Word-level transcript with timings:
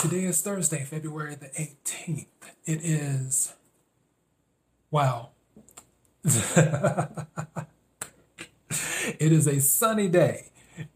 Today 0.00 0.24
is 0.24 0.40
Thursday, 0.40 0.82
February 0.82 1.34
the 1.34 1.48
18th. 1.48 2.24
It 2.64 2.82
is, 2.82 3.52
wow. 4.90 5.28
it 6.24 7.26
is 9.20 9.46
a 9.46 9.60
sunny 9.60 10.08
day 10.08 10.52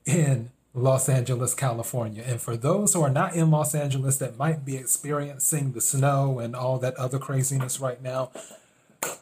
in 0.07 0.53
Los 0.73 1.11
Angeles, 1.11 1.53
California. 1.53 2.25
And 2.27 2.41
for 2.41 2.57
those 2.57 2.95
who 2.95 3.03
are 3.03 3.11
not 3.11 3.35
in 3.35 3.51
Los 3.51 3.75
Angeles 3.75 4.17
that 4.17 4.39
might 4.39 4.65
be 4.65 4.79
experiencing 4.79 5.73
the 5.73 5.83
snow 5.83 6.39
and 6.39 6.57
all 6.57 6.79
that 6.79 6.95
other 6.95 7.19
craziness 7.19 7.79
right 7.79 8.03
now, 8.03 8.31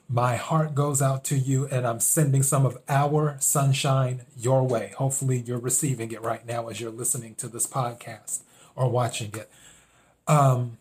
my 0.09 0.37
heart 0.37 0.77
goes 0.77 1.03
out 1.03 1.25
to 1.25 1.37
you, 1.37 1.67
and 1.67 1.89
I'm 1.89 1.99
sending 1.99 2.45
some 2.45 2.64
of 2.64 2.79
our 2.89 3.37
sunshine 3.41 4.27
your 4.37 4.62
way. 4.62 4.93
Hopefully, 4.96 5.43
you're 5.45 5.59
receiving 5.59 6.12
it 6.12 6.23
right 6.23 6.46
now 6.46 6.69
as 6.69 6.80
you're 6.80 6.93
listening 6.93 7.35
to 7.35 7.49
this 7.49 7.67
podcast 7.67 8.43
or 8.77 8.89
watching 8.89 9.33
it. 9.35 9.51
Um, 10.27 10.79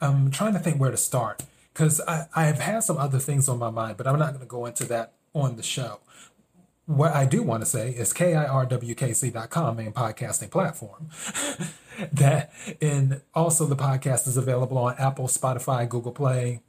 I'm 0.00 0.30
trying 0.30 0.54
to 0.54 0.58
think 0.58 0.80
where 0.80 0.90
to 0.90 0.96
start 0.96 1.42
because 1.72 2.00
I, 2.02 2.26
I 2.34 2.44
have 2.44 2.58
had 2.58 2.80
some 2.84 2.98
other 2.98 3.18
things 3.18 3.48
on 3.48 3.58
my 3.58 3.70
mind, 3.70 3.96
but 3.96 4.06
I'm 4.06 4.18
not 4.18 4.28
going 4.28 4.40
to 4.40 4.46
go 4.46 4.66
into 4.66 4.84
that 4.86 5.12
on 5.34 5.56
the 5.56 5.62
show. 5.62 6.00
What 6.86 7.14
I 7.14 7.24
do 7.24 7.42
want 7.42 7.62
to 7.62 7.66
say 7.66 7.90
is 7.90 8.12
KIRWKC.com, 8.12 9.76
main 9.76 9.92
podcasting 9.92 10.50
platform. 10.50 11.08
that 12.12 12.52
and 12.80 13.20
also 13.34 13.66
the 13.66 13.76
podcast 13.76 14.26
is 14.26 14.36
available 14.36 14.78
on 14.78 14.96
Apple, 14.98 15.28
Spotify, 15.28 15.88
Google 15.88 16.12
Play, 16.12 16.62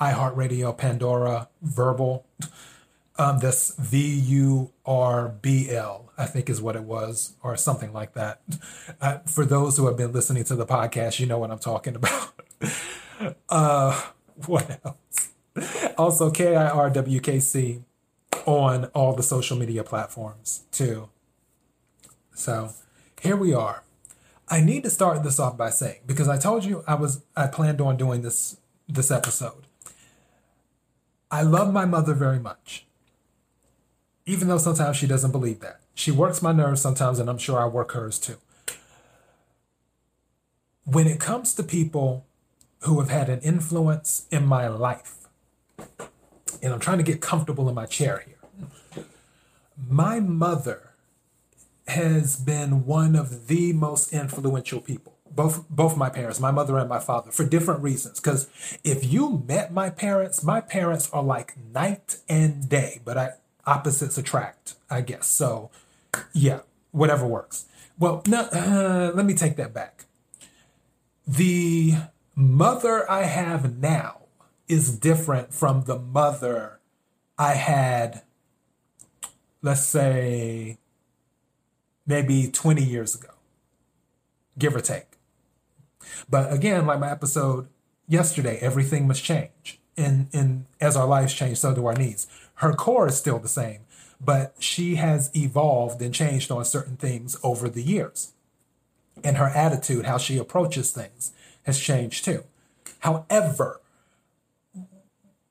iHeartRadio, 0.00 0.76
Pandora, 0.76 1.48
Vurbl. 1.64 2.22
Um, 3.18 3.38
that's 3.40 3.74
V 3.74 4.14
U 4.20 4.72
R 4.86 5.28
B 5.28 5.70
L, 5.70 6.10
I 6.16 6.24
think 6.26 6.48
is 6.48 6.62
what 6.62 6.76
it 6.76 6.84
was, 6.84 7.34
or 7.42 7.56
something 7.56 7.92
like 7.92 8.14
that. 8.14 8.40
Uh, 9.00 9.18
for 9.18 9.44
those 9.44 9.76
who 9.76 9.86
have 9.86 9.96
been 9.96 10.12
listening 10.12 10.44
to 10.44 10.54
the 10.54 10.66
podcast, 10.66 11.20
you 11.20 11.26
know 11.26 11.38
what 11.38 11.50
I'm 11.50 11.58
talking 11.58 11.94
about. 11.96 12.32
uh, 13.48 14.02
what 14.46 14.80
else? 14.84 15.32
Also, 15.98 16.30
K 16.30 16.56
I 16.56 16.68
R 16.70 16.88
W 16.88 17.20
K 17.20 17.38
C 17.38 17.82
on 18.46 18.86
all 18.86 19.14
the 19.14 19.22
social 19.22 19.58
media 19.58 19.84
platforms 19.84 20.64
too. 20.72 21.08
So 22.34 22.70
here 23.20 23.36
we 23.36 23.52
are. 23.52 23.82
I 24.48 24.60
need 24.60 24.82
to 24.84 24.90
start 24.90 25.22
this 25.22 25.38
off 25.38 25.56
by 25.56 25.70
saying 25.70 26.00
because 26.06 26.28
I 26.28 26.38
told 26.38 26.64
you 26.64 26.82
I 26.86 26.94
was 26.94 27.22
I 27.36 27.46
planned 27.46 27.80
on 27.80 27.96
doing 27.96 28.22
this 28.22 28.56
this 28.88 29.10
episode. 29.10 29.66
I 31.30 31.42
love 31.42 31.72
my 31.72 31.84
mother 31.84 32.14
very 32.14 32.38
much 32.38 32.86
even 34.26 34.48
though 34.48 34.58
sometimes 34.58 34.96
she 34.96 35.06
doesn't 35.06 35.32
believe 35.32 35.60
that. 35.60 35.80
She 35.94 36.10
works 36.10 36.42
my 36.42 36.52
nerves 36.52 36.80
sometimes, 36.80 37.18
and 37.18 37.28
I'm 37.28 37.38
sure 37.38 37.60
I 37.60 37.66
work 37.66 37.92
hers 37.92 38.18
too. 38.18 38.36
When 40.84 41.06
it 41.06 41.20
comes 41.20 41.54
to 41.54 41.62
people 41.62 42.26
who 42.80 42.98
have 43.00 43.10
had 43.10 43.28
an 43.28 43.40
influence 43.40 44.26
in 44.30 44.46
my 44.46 44.68
life, 44.68 45.16
and 46.62 46.72
I'm 46.72 46.80
trying 46.80 46.98
to 46.98 47.04
get 47.04 47.20
comfortable 47.20 47.68
in 47.68 47.74
my 47.74 47.86
chair 47.86 48.24
here, 48.26 49.04
my 49.88 50.20
mother 50.20 50.90
has 51.88 52.36
been 52.36 52.86
one 52.86 53.16
of 53.16 53.48
the 53.48 53.72
most 53.72 54.12
influential 54.12 54.80
people 54.80 55.12
both 55.34 55.68
both 55.68 55.96
my 55.96 56.08
parents, 56.08 56.40
my 56.40 56.50
mother 56.50 56.78
and 56.78 56.88
my 56.88 56.98
father, 56.98 57.30
for 57.30 57.44
different 57.44 57.82
reasons. 57.82 58.20
Because 58.20 58.48
if 58.84 59.10
you 59.10 59.44
met 59.46 59.72
my 59.72 59.90
parents, 59.90 60.42
my 60.42 60.60
parents 60.60 61.10
are 61.10 61.22
like 61.22 61.54
night 61.72 62.18
and 62.28 62.68
day. 62.68 63.00
But 63.04 63.18
I 63.18 63.30
opposites 63.66 64.18
attract, 64.18 64.74
I 64.90 65.00
guess. 65.00 65.26
So, 65.26 65.70
yeah, 66.32 66.60
whatever 66.90 67.26
works. 67.26 67.66
Well, 67.98 68.22
no, 68.26 68.42
uh, 68.52 69.12
let 69.14 69.26
me 69.26 69.34
take 69.34 69.56
that 69.56 69.72
back. 69.72 70.06
The 71.26 71.94
mother 72.34 73.08
I 73.10 73.24
have 73.24 73.78
now 73.78 74.22
is 74.68 74.96
different 74.96 75.52
from 75.52 75.84
the 75.84 75.98
mother 75.98 76.80
I 77.38 77.52
had, 77.54 78.22
let's 79.60 79.84
say, 79.84 80.78
maybe 82.06 82.48
20 82.50 82.82
years 82.82 83.14
ago, 83.14 83.28
give 84.58 84.74
or 84.74 84.80
take. 84.80 85.18
But 86.28 86.52
again, 86.52 86.86
like 86.86 87.00
my 87.00 87.10
episode 87.10 87.68
yesterday, 88.08 88.58
everything 88.60 89.06
must 89.06 89.22
change. 89.22 89.80
And, 89.96 90.28
and 90.32 90.64
as 90.80 90.96
our 90.96 91.06
lives 91.06 91.34
change, 91.34 91.58
so 91.58 91.74
do 91.74 91.86
our 91.86 91.94
needs 91.94 92.26
her 92.62 92.72
core 92.72 93.08
is 93.08 93.18
still 93.18 93.40
the 93.40 93.48
same, 93.48 93.80
but 94.20 94.54
she 94.60 94.94
has 94.94 95.32
evolved 95.34 96.00
and 96.00 96.14
changed 96.14 96.48
on 96.52 96.64
certain 96.64 96.96
things 96.96 97.36
over 97.42 97.68
the 97.68 97.82
years. 97.82 98.34
And 99.24 99.36
her 99.36 99.48
attitude, 99.48 100.06
how 100.06 100.16
she 100.16 100.38
approaches 100.38 100.92
things, 100.92 101.32
has 101.64 101.78
changed 101.78 102.24
too. 102.24 102.44
However, 103.00 103.80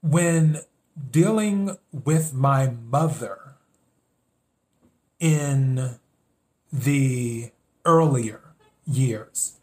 when 0.02 0.62
dealing 1.12 1.76
with 1.92 2.34
my 2.34 2.70
mother 2.90 3.56
in 5.20 6.00
the 6.72 7.52
earlier 7.84 8.42
years, 8.88 9.58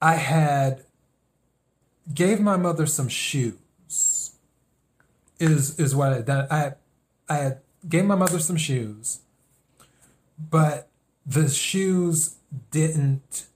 I 0.00 0.14
had 0.14 0.84
gave 2.12 2.40
my 2.40 2.56
mother 2.56 2.86
some 2.86 3.08
shoes. 3.08 4.32
Is 5.38 5.78
is 5.78 5.94
what 5.94 6.12
I 6.12 6.20
done. 6.20 6.46
I 6.50 6.72
I 7.28 7.36
had 7.36 7.60
gave 7.88 8.04
my 8.04 8.16
mother 8.16 8.38
some 8.38 8.56
shoes, 8.56 9.20
but 10.38 10.88
the 11.24 11.48
shoes 11.48 12.36
didn't 12.70 13.46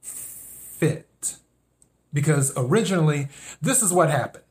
fit 0.00 1.36
because 2.12 2.52
originally 2.56 3.28
this 3.62 3.82
is 3.82 3.92
what 3.92 4.10
happened. 4.10 4.44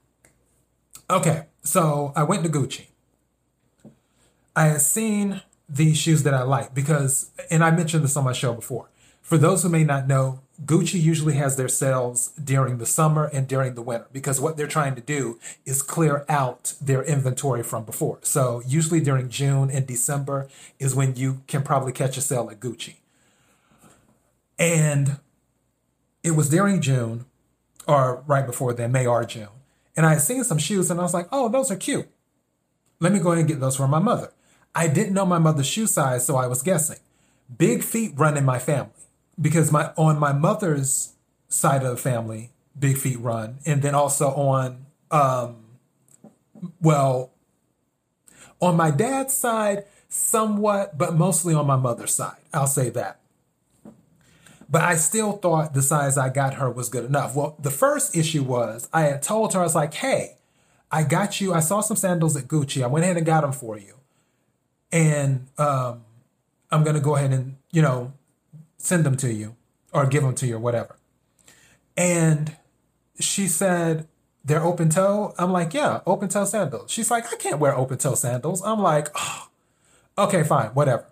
Okay, 1.09 1.46
so 1.64 2.14
I 2.16 2.24
went 2.24 2.44
to 2.44 2.50
Gucci. 2.50 2.88
I 4.56 4.66
had 4.66 4.81
seen 4.81 5.42
these 5.68 5.98
shoes 5.98 6.24
that 6.24 6.34
I 6.34 6.44
like 6.44 6.74
because, 6.74 7.31
and 7.50 7.63
I 7.63 7.72
mentioned 7.72 8.04
this 8.04 8.18
on 8.18 8.24
my 8.24 8.34
show 8.34 8.54
before. 8.54 8.89
For 9.30 9.38
those 9.38 9.62
who 9.62 9.70
may 9.70 9.84
not 9.84 10.08
know, 10.08 10.40
Gucci 10.66 11.00
usually 11.00 11.36
has 11.36 11.56
their 11.56 11.68
sales 11.68 12.30
during 12.44 12.80
the 12.80 12.86
summer 12.88 13.30
and 13.31 13.48
during 13.48 13.76
the 13.76 13.81
winter 13.84 14.08
because 14.12 14.42
what 14.42 14.58
they're 14.58 14.66
trying 14.66 14.96
to 14.96 15.02
do 15.02 15.38
is 15.68 15.84
clear 15.84 16.26
out 16.28 16.74
their 16.81 17.04
inventory 17.04 17.62
from 17.62 17.84
before. 17.84 18.18
So, 18.24 18.64
usually 18.66 19.00
during 19.00 19.30
June 19.30 19.70
and 19.70 19.86
December 19.86 20.50
is 20.80 20.96
when 20.96 21.16
you 21.16 21.44
can 21.46 21.62
probably 21.62 21.92
catch 21.92 22.18
a 22.18 22.22
sale 22.22 22.50
at 22.50 22.60
Gucci. 22.60 22.96
And 24.58 25.20
it 26.24 26.32
was 26.32 26.50
during 26.50 26.82
June 26.82 27.25
or 27.88 28.24
right 28.25 28.48
before 28.48 28.74
then, 28.74 28.92
May 28.92 29.06
or 29.06 29.24
June. 29.25 29.50
And 29.96 30.08
I 30.08 30.14
had 30.14 30.22
seen 30.22 30.44
some 30.44 30.58
shoes 30.58 30.90
and 30.90 31.00
I 31.00 31.04
was 31.04 31.14
like, 31.14 31.28
oh, 31.32 31.50
those 31.50 31.70
are 31.70 31.75
cute. 31.75 32.10
Let 33.00 33.14
me 33.14 33.20
go 33.20 33.34
ahead 33.34 33.42
and 33.42 33.48
get 33.48 33.60
those 33.60 33.75
for 33.75 33.88
my 33.88 34.00
mother. 34.00 34.32
I 34.74 34.88
didn't 34.88 35.14
know 35.14 35.28
my 35.28 35.38
mother's 35.38 35.68
shoe 35.68 35.86
size, 35.86 36.25
so 36.25 36.36
I 36.36 36.48
was 36.48 36.64
guessing. 36.64 36.98
Big 37.56 37.84
feet 37.84 38.14
run 38.16 38.36
in 38.36 38.44
my 38.44 38.58
family 38.58 38.90
because 39.39 39.71
my 39.71 39.91
on 39.95 40.19
my 40.19 40.33
mother's 40.33 41.13
side 41.47 41.83
of 41.83 41.89
the 41.91 41.97
family, 41.97 42.51
Big 42.77 42.97
Feet 42.97 43.19
run, 43.19 43.59
and 43.65 43.81
then 43.81 43.95
also 43.95 44.30
on 44.30 44.86
um, 45.12 45.65
well, 46.81 47.31
On 48.62 48.75
my 48.75 48.91
dad's 48.91 49.33
side, 49.33 49.86
somewhat, 50.09 50.97
but 50.97 51.13
mostly 51.15 51.53
on 51.53 51.65
my 51.65 51.77
mother's 51.77 52.13
side. 52.13 52.38
I'll 52.53 52.68
say 52.68 52.89
that. 52.89 53.19
But 54.69 54.83
I 54.83 54.95
still 54.95 55.33
thought 55.33 55.74
the 55.74 55.81
size 55.81 56.18
I 56.18 56.30
got 56.30 56.56
her 56.56 56.69
was 56.69 56.89
good 56.89 57.06
enough. 57.06 57.36
Well, 57.36 57.56
the 57.59 57.71
first 57.71 58.15
issue 58.15 58.44
was 58.44 58.88
I 58.94 59.03
had 59.03 59.24
told 59.24 59.53
her, 59.53 59.62
I 59.62 59.63
was 59.63 59.75
like, 59.75 59.94
hey, 59.95 60.38
I 60.91 61.03
got 61.03 61.41
you. 61.41 61.53
I 61.53 61.59
saw 61.59 61.81
some 61.81 61.97
sandals 61.97 62.36
at 62.36 62.47
Gucci. 62.47 62.83
I 62.83 62.88
went 62.88 63.03
ahead 63.03 63.18
and 63.18 63.25
got 63.25 63.41
them 63.41 63.51
for 63.51 63.77
you. 63.77 63.95
And 64.91 65.47
um, 65.57 66.03
I'm 66.69 66.83
going 66.83 66.95
to 66.95 67.01
go 67.01 67.15
ahead 67.15 67.31
and, 67.31 67.56
you 67.71 67.81
know, 67.81 68.13
send 68.80 69.06
them 69.06 69.16
to 69.18 69.31
you 69.31 69.56
or 69.94 70.08
give 70.08 70.24
them 70.24 70.34
to 70.36 70.48
you 70.48 70.56
or 70.56 70.60
whatever. 70.60 70.98
And 71.96 72.56
she 73.20 73.48
said, 73.48 74.08
they're 74.44 74.64
open 74.64 74.90
toe. 74.90 75.36
I'm 75.38 75.52
like, 75.52 75.74
yeah, 75.74 76.00
open 76.08 76.30
toe 76.30 76.46
sandals. 76.46 76.90
She's 76.90 77.12
like, 77.12 77.31
I 77.31 77.36
can't 77.36 77.60
wear 77.60 77.76
open 77.76 77.98
toe 77.98 78.16
sandals. 78.16 78.64
I'm 78.64 78.80
like, 78.80 79.10
oh, 79.16 79.50
okay, 80.18 80.44
fine, 80.44 80.70
whatever. 80.70 81.06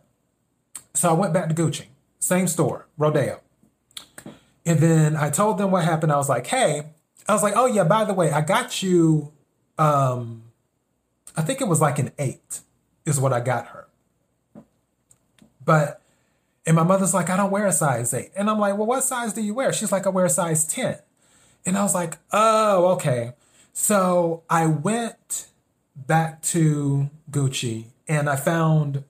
So 0.96 1.10
I 1.10 1.14
went 1.14 1.34
back 1.34 1.50
to 1.50 1.54
Gucci, 1.54 1.86
same 2.20 2.48
store, 2.48 2.88
Rodeo. 2.98 3.42
And 4.66 4.80
then 4.80 5.16
I 5.16 5.30
told 5.30 5.60
them 5.60 5.70
what 5.70 5.84
happened. 5.84 6.12
I 6.12 6.18
was 6.18 6.30
like, 6.30 6.48
hey, 6.48 6.84
I 7.28 7.34
was 7.34 7.44
like, 7.44 7.54
oh 7.56 7.68
yeah, 7.68 7.84
by 7.84 8.06
the 8.06 8.14
way, 8.14 8.32
I 8.32 8.42
got 8.42 8.82
you 8.82 9.32
um 9.78 10.44
I 11.36 11.44
think 11.44 11.62
it 11.62 11.68
was 11.68 11.80
like 11.80 12.00
an 12.00 12.12
eight 12.18 12.62
is 13.06 13.20
what 13.20 13.32
I 13.32 13.40
got 13.40 13.68
her. 13.68 13.88
But 15.64 16.02
and 16.68 16.76
my 16.76 16.84
mother's 16.84 17.14
like, 17.14 17.30
I 17.30 17.38
don't 17.38 17.50
wear 17.50 17.66
a 17.66 17.72
size 17.72 18.14
eight. 18.14 18.32
And 18.36 18.50
I'm 18.50 18.60
like, 18.60 18.78
well, 18.78 18.86
what 18.86 19.02
size 19.02 19.32
do 19.32 19.42
you 19.42 19.54
wear? 19.54 19.72
She's 19.72 19.92
like, 19.92 20.06
I 20.06 20.10
wear 20.10 20.26
a 20.26 20.30
size 20.30 20.68
10. 20.68 21.00
And 21.66 21.78
I 21.78 21.82
was 21.82 21.96
like, 21.96 22.18
oh, 22.34 22.88
okay. 22.96 23.32
So 23.72 24.44
I 24.50 24.66
went 24.66 25.48
back 25.96 26.42
to 26.42 27.10
Gucci 27.32 27.86
and 28.06 28.30
I 28.30 28.36
found 28.36 29.06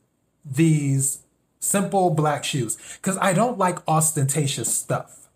these 0.45 1.23
simple 1.59 2.11
black 2.11 2.43
shoes 2.43 2.77
because 3.01 3.17
I 3.17 3.33
don't 3.33 3.57
like 3.57 3.79
ostentatious 3.87 4.73
stuff. 4.73 5.27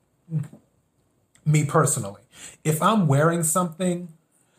Me 1.44 1.66
personally. 1.66 2.22
If 2.64 2.84
I'm 2.84 3.08
wearing 3.08 3.42
something, 3.42 4.10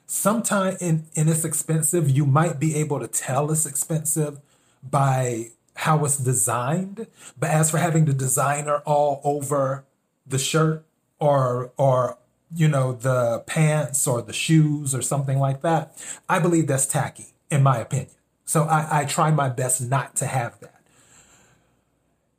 sometime 0.06 0.76
in, 0.80 1.04
and 1.14 1.30
it's 1.30 1.44
expensive, 1.44 2.10
you 2.10 2.26
might 2.26 2.58
be 2.58 2.74
able 2.74 2.98
to 2.98 3.06
tell 3.06 3.52
it's 3.52 3.66
expensive 3.66 4.40
by 4.82 5.50
how 5.76 6.04
it's 6.04 6.16
designed. 6.16 7.06
But 7.38 7.50
as 7.50 7.70
for 7.70 7.78
having 7.78 8.04
the 8.04 8.12
designer 8.12 8.78
all 8.78 9.20
over 9.24 9.84
the 10.26 10.38
shirt 10.38 10.84
or 11.18 11.72
or 11.76 12.18
you 12.54 12.68
know 12.68 12.92
the 12.92 13.42
pants 13.46 14.06
or 14.06 14.22
the 14.22 14.32
shoes 14.32 14.94
or 14.94 15.02
something 15.02 15.38
like 15.38 15.62
that, 15.62 16.02
I 16.28 16.38
believe 16.38 16.66
that's 16.66 16.86
tacky, 16.86 17.34
in 17.50 17.62
my 17.62 17.78
opinion. 17.78 18.10
So 18.44 18.64
I, 18.64 19.00
I 19.00 19.04
try 19.04 19.30
my 19.30 19.48
best 19.48 19.80
not 19.80 20.16
to 20.16 20.26
have 20.26 20.60
that. 20.60 20.80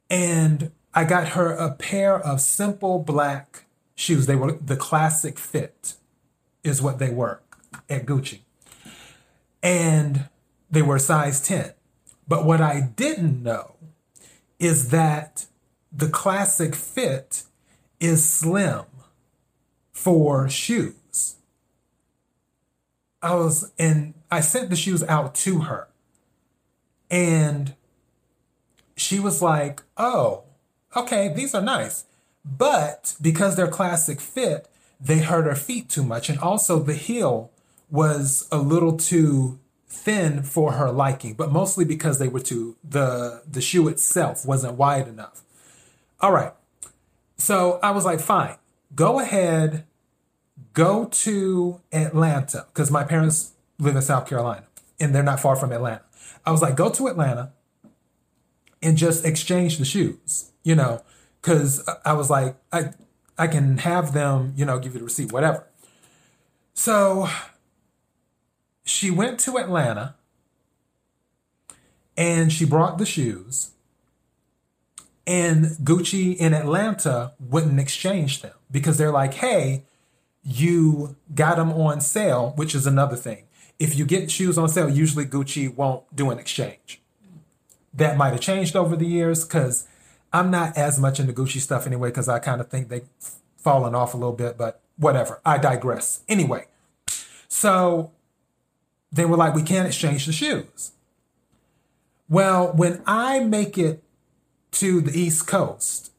And 0.10 0.72
I 0.94 1.06
got 1.06 1.30
her 1.30 1.52
a 1.52 1.72
pair 1.72 2.20
of 2.20 2.40
simple 2.40 3.00
black 3.00 3.66
shoes. 3.96 4.28
They 4.28 4.36
were 4.36 4.52
the 4.52 4.76
classic 4.76 5.40
fit, 5.40 5.96
is 6.64 6.82
what 6.82 7.00
they 7.00 7.10
were 7.10 7.42
at 7.90 8.06
Gucci. 8.06 8.42
And 9.64 10.30
they 10.70 10.82
were 10.82 11.00
size 11.00 11.42
10. 11.42 11.74
But 12.28 12.46
what 12.46 12.62
I 12.62 12.82
didn't 12.82 13.44
know 13.44 13.76
is 14.60 14.90
that 14.90 15.46
the 15.92 16.10
classic 16.10 16.76
fit 16.76 17.44
is 18.00 18.28
slim 18.28 18.86
for 19.92 20.50
shoes. 20.50 21.36
I 23.22 23.36
was, 23.36 23.72
and 23.80 24.14
I 24.32 24.42
sent 24.42 24.70
the 24.70 24.76
shoes 24.76 25.04
out 25.04 25.36
to 25.36 25.62
her. 25.62 25.88
And 27.10 27.76
she 28.96 29.20
was 29.20 29.42
like, 29.42 29.82
oh, 29.98 30.44
okay, 30.96 31.32
these 31.34 31.54
are 31.54 31.62
nice. 31.62 32.06
But 32.44 33.16
because 33.22 33.56
they're 33.56 33.68
classic 33.68 34.20
fit, 34.20 34.68
they 35.00 35.20
hurt 35.20 35.46
her 35.46 35.56
feet 35.56 35.90
too 35.90 36.04
much. 36.04 36.30
And 36.30 36.40
also 36.40 36.80
the 36.80 36.96
heel 36.96 37.52
was 37.90 38.48
a 38.52 38.58
little 38.58 38.98
too 38.98 39.60
thin 39.94 40.42
for 40.44 40.74
her 40.74 40.92
liking, 40.92 41.36
but 41.36 41.52
mostly 41.52 41.86
because 41.86 42.20
they 42.20 42.28
were 42.28 42.40
too 42.40 42.76
the 42.84 43.44
the 43.50 43.62
shoe 43.62 43.88
itself 43.88 44.46
wasn't 44.46 44.74
wide 44.74 45.08
enough. 45.08 45.44
All 46.20 46.32
right. 46.32 46.54
So 47.38 47.80
I 47.84 47.92
was 47.92 48.06
like, 48.06 48.20
fine, 48.20 48.56
go 48.96 49.20
ahead, 49.20 49.86
go 50.74 51.06
to 51.06 51.82
Atlanta, 51.92 52.66
because 52.68 52.90
my 52.90 53.04
parents 53.04 53.52
live 53.80 53.96
in 53.96 54.02
South 54.02 54.28
Carolina 54.28 54.66
and 55.00 55.14
they're 55.14 55.24
not 55.24 55.40
far 55.40 55.56
from 55.56 55.72
Atlanta. 55.72 56.04
I 56.46 56.52
was 56.52 56.62
like, 56.62 56.76
go 56.76 56.90
to 56.90 57.08
Atlanta 57.08 57.52
and 58.82 58.98
just 58.98 59.26
exchange 59.26 59.78
the 59.78 59.86
shoes, 59.86 60.52
you 60.64 60.76
know, 60.76 61.04
because 61.42 61.88
I 62.06 62.14
was 62.14 62.30
like, 62.30 62.56
I 62.72 62.92
I 63.38 63.48
can 63.48 63.78
have 63.80 64.14
them, 64.14 64.54
you 64.56 64.66
know, 64.66 64.80
give 64.80 64.94
you 64.94 65.00
the 65.00 65.06
receipt, 65.06 65.32
whatever. 65.32 65.68
So 66.74 67.30
she 68.84 69.10
went 69.10 69.40
to 69.42 69.58
Atlanta 69.58 70.16
and 72.16 72.52
she 72.52 72.66
brought 72.66 72.98
the 72.98 73.06
shoes 73.06 73.72
and 75.26 75.66
Gucci 75.84 76.36
in 76.36 76.54
Atlanta 76.54 77.34
wouldn't 77.40 77.80
exchange 77.80 78.42
them 78.42 78.54
because 78.70 78.98
they're 78.98 79.12
like, 79.12 79.36
hey, 79.36 79.84
you 80.44 81.16
got 81.34 81.56
them 81.56 81.72
on 81.72 82.02
sale, 82.02 82.54
which 82.56 82.76
is 82.76 82.86
another 82.86 83.16
thing. 83.16 83.46
If 83.80 83.96
you 83.96 84.06
get 84.06 84.30
shoes 84.30 84.58
on 84.58 84.68
sale, 84.68 84.90
usually 84.90 85.26
Gucci 85.26 85.74
won't 85.74 86.04
do 86.16 86.30
an 86.30 86.40
exchange. 86.40 87.02
That 87.94 88.18
might 88.18 88.32
have 88.32 88.42
changed 88.42 88.76
over 88.76 88.96
the 88.96 89.06
years 89.06 89.46
because 89.46 89.88
I'm 90.34 90.52
not 90.52 90.78
as 90.78 91.00
much 91.00 91.20
into 91.20 91.32
Gucci 91.32 91.60
stuff 91.60 91.88
anyway 91.88 92.10
because 92.10 92.28
I 92.28 92.40
kind 92.40 92.60
of 92.60 92.70
think 92.70 92.90
they've 92.90 93.08
fallen 93.58 93.96
off 93.96 94.14
a 94.14 94.18
little 94.18 94.34
bit, 94.34 94.58
but 94.58 94.82
whatever. 94.98 95.40
I 95.46 95.58
digress. 95.58 96.22
Anyway, 96.28 96.66
so 97.48 98.12
they 99.14 99.26
were 99.26 99.38
like, 99.38 99.54
we 99.54 99.62
can't 99.62 99.88
exchange 99.88 100.26
the 100.26 100.34
shoes. 100.34 100.92
Well, 102.28 102.74
when 102.74 103.04
I 103.06 103.40
make 103.42 103.78
it 103.78 104.04
to 104.72 105.02
the 105.02 105.18
East 105.18 105.46
Coast, 105.46 106.12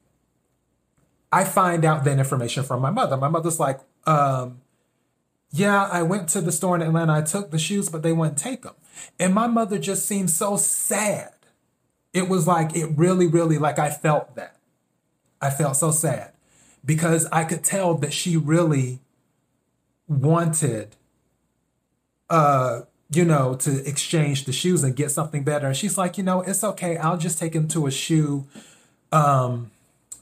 I 1.33 1.43
find 1.43 1.85
out 1.85 2.05
that 2.05 2.19
information 2.19 2.63
from 2.63 2.81
my 2.81 2.91
mother. 2.91 3.17
My 3.17 3.29
mother's 3.29 3.59
like, 3.59 3.81
um, 4.07 4.61
yeah, 5.51 5.89
I 5.91 6.03
went 6.05 6.29
to 6.31 6.41
the 6.41 6.53
store 6.53 6.77
in 6.77 6.83
Atlanta. 6.83 7.15
I 7.15 7.23
took 7.23 7.51
the 7.51 7.59
shoes, 7.59 7.89
but 7.89 8.05
they 8.05 8.13
wouldn't 8.13 8.39
take 8.39 8.63
them. 8.63 8.75
And 9.19 9.35
my 9.35 9.49
mother 9.49 9.79
just 9.79 10.07
seemed 10.07 10.31
so 10.31 10.57
sad. 10.57 11.33
It 12.13 12.29
was 12.29 12.47
like, 12.47 12.77
it 12.77 12.87
really, 12.97 13.27
really, 13.27 13.59
like 13.59 13.81
I 13.81 13.91
felt 13.91 14.37
that. 14.37 14.57
I 15.41 15.51
felt 15.51 15.77
so 15.77 15.91
sad 15.91 16.33
because 16.85 17.27
I 17.33 17.45
could 17.45 17.65
tell 17.65 17.95
that 17.97 18.13
she 18.13 18.37
really 18.37 19.01
wanted 20.07 20.95
uh, 22.31 22.83
you 23.11 23.25
know, 23.25 23.55
to 23.55 23.87
exchange 23.89 24.45
the 24.45 24.53
shoes 24.53 24.83
and 24.83 24.97
get 24.97 25.11
something 25.11 25.45
better. 25.45 25.67
And 25.67 25.77
she's 25.77 25.99
like, 25.99 26.19
you 26.19 26.25
know, 26.25 26.43
it's 26.43 26.65
okay. 26.65 26.97
I'll 26.97 27.19
just 27.19 27.39
take 27.39 27.55
him 27.55 27.69
to 27.69 27.87
a 27.87 27.91
shoe. 27.91 28.47
Um, 29.13 29.71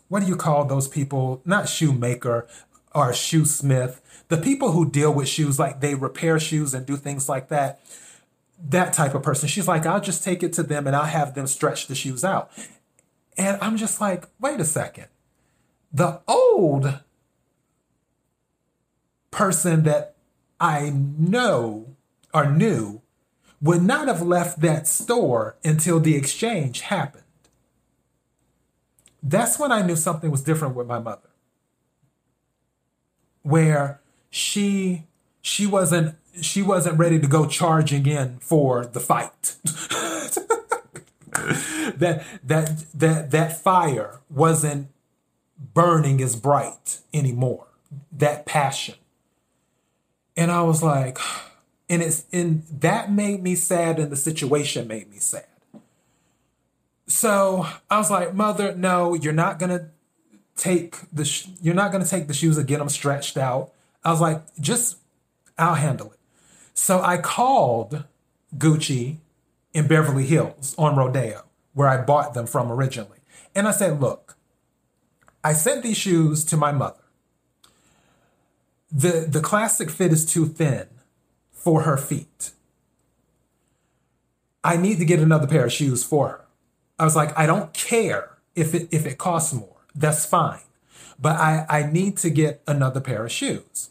what 0.09 0.21
do 0.21 0.27
you 0.27 0.37
call 0.37 0.65
those 0.65 0.89
people? 0.89 1.41
Not 1.45 1.69
shoemaker 1.69 2.47
or 2.95 3.13
shoesmith. 3.13 4.01
The 4.29 4.37
people 4.37 4.73
who 4.73 4.91
deal 4.91 5.13
with 5.13 5.29
shoes, 5.29 5.59
like 5.59 5.81
they 5.81 5.95
repair 5.95 6.39
shoes 6.39 6.75
and 6.75 6.85
do 6.85 6.97
things 6.97 7.29
like 7.29 7.49
that. 7.49 7.81
That 8.65 8.93
type 8.93 9.15
of 9.15 9.23
person. 9.23 9.49
She's 9.49 9.67
like, 9.67 9.87
I'll 9.87 10.01
just 10.01 10.23
take 10.23 10.43
it 10.43 10.53
to 10.55 10.63
them 10.63 10.87
and 10.87 10.95
I'll 10.95 11.05
have 11.05 11.35
them 11.35 11.47
stretch 11.47 11.87
the 11.87 11.95
shoes 11.95 12.25
out. 12.25 12.51
And 13.37 13.59
I'm 13.61 13.77
just 13.77 14.01
like, 14.01 14.27
wait 14.39 14.61
a 14.61 14.65
second. 14.65 15.07
The 15.93 16.21
old 16.29 17.01
person 19.31 19.83
that 19.85 20.15
I 20.61 20.91
know 20.91 21.92
or 22.33 22.51
new 22.51 23.03
would 23.61 23.83
not 23.83 24.09
have 24.09 24.23
left 24.23 24.61
that 24.61 24.89
store 24.89 25.57
until 25.65 26.01
the 26.01 26.17
exchange 26.17 26.81
happened. 26.83 27.23
That's 29.23 29.59
when 29.59 29.71
I 29.71 29.83
knew 29.83 29.95
something 29.95 30.31
was 30.31 30.43
different 30.43 30.75
with 30.75 30.89
my 30.89 30.99
mother. 30.99 31.29
Where 33.43 34.01
she 34.31 35.05
she 35.41 35.67
wasn't 35.67 36.17
she 36.41 36.63
wasn't 36.63 36.99
ready 36.99 37.21
to 37.21 37.27
go 37.27 37.47
charging 37.47 38.07
in 38.07 38.39
for 38.39 38.85
the 38.85 39.01
fight. 39.01 39.57
that 41.99 42.25
that 42.43 42.85
that 42.95 43.31
that 43.31 43.63
fire 43.63 44.21
wasn't 44.29 44.89
burning 45.75 46.21
as 46.21 46.35
bright 46.37 46.99
anymore. 47.15 47.67
That 48.11 48.47
passion. 48.47 48.97
And 50.37 50.51
I 50.51 50.63
was 50.63 50.83
like, 50.83 51.19
and 51.93 52.03
it's 52.03 52.25
and 52.33 52.65
that 52.81 53.13
made 53.13 53.43
me 53.43 53.55
sad 53.55 53.99
and 53.99 54.11
the 54.11 54.17
situation 54.17 54.89
made 54.89 55.09
me 55.11 55.19
sad 55.19 55.47
so 57.07 57.67
i 57.91 57.99
was 57.99 58.11
like 58.11 58.35
mother 58.35 58.75
no 58.75 59.15
you're 59.15 59.33
not 59.33 59.59
gonna 59.59 59.91
take 60.57 60.97
the 61.13 61.25
sh- 61.25 61.49
you're 61.61 61.75
not 61.75 61.93
gonna 61.93 62.07
take 62.07 62.27
the 62.27 62.35
shoes 62.35 62.57
and 62.57 62.67
get 62.67 62.79
them 62.79 62.89
stretched 62.89 63.37
out 63.37 63.73
i 64.05 64.11
was 64.11 64.21
like 64.21 64.43
just 64.59 64.97
i'll 65.59 65.75
handle 65.75 66.11
it 66.11 66.19
so 66.73 67.01
i 67.03 67.19
called 67.19 68.05
gucci 68.57 69.19
in 69.75 69.87
Beverly 69.87 70.27
Hills 70.27 70.75
on 70.77 70.97
Rodeo, 70.97 71.45
where 71.73 71.89
I 71.89 71.97
bought 72.03 72.35
them 72.35 72.47
from 72.47 72.71
originally. 72.71 73.19
And 73.55 73.67
I 73.67 73.71
said, 73.71 74.01
look, 74.01 74.37
I 75.43 75.55
sent 75.55 75.83
these 75.83 75.97
shoes 75.97 76.45
to 76.47 76.57
my 76.57 76.73
mother. 76.73 77.01
The, 78.91 79.27
the 79.27 79.41
classic 79.41 79.89
fit 79.89 80.13
is 80.13 80.27
too 80.27 80.47
thin 80.47 80.87
for 81.63 81.83
her 81.83 81.97
feet. 81.97 82.51
I 84.65 84.77
need 84.77 84.99
to 84.99 85.05
get 85.05 85.21
another 85.21 85.47
pair 85.47 85.67
of 85.67 85.73
shoes 85.73 86.03
for 86.05 86.29
her. 86.29 86.45
I 86.99 87.05
was 87.05 87.17
like, 87.17 87.37
I 87.39 87.47
don't 87.47 87.73
care 87.73 88.31
if 88.55 88.75
it 88.75 88.89
if 88.91 89.07
it 89.07 89.19
costs 89.19 89.53
more. 89.53 89.77
That's 89.95 90.27
fine. 90.27 90.61
But 91.19 91.37
I, 91.37 91.67
I 91.69 91.83
need 91.85 92.17
to 92.19 92.31
get 92.31 92.63
another 92.67 93.01
pair 93.01 93.25
of 93.25 93.33
shoes. 93.33 93.91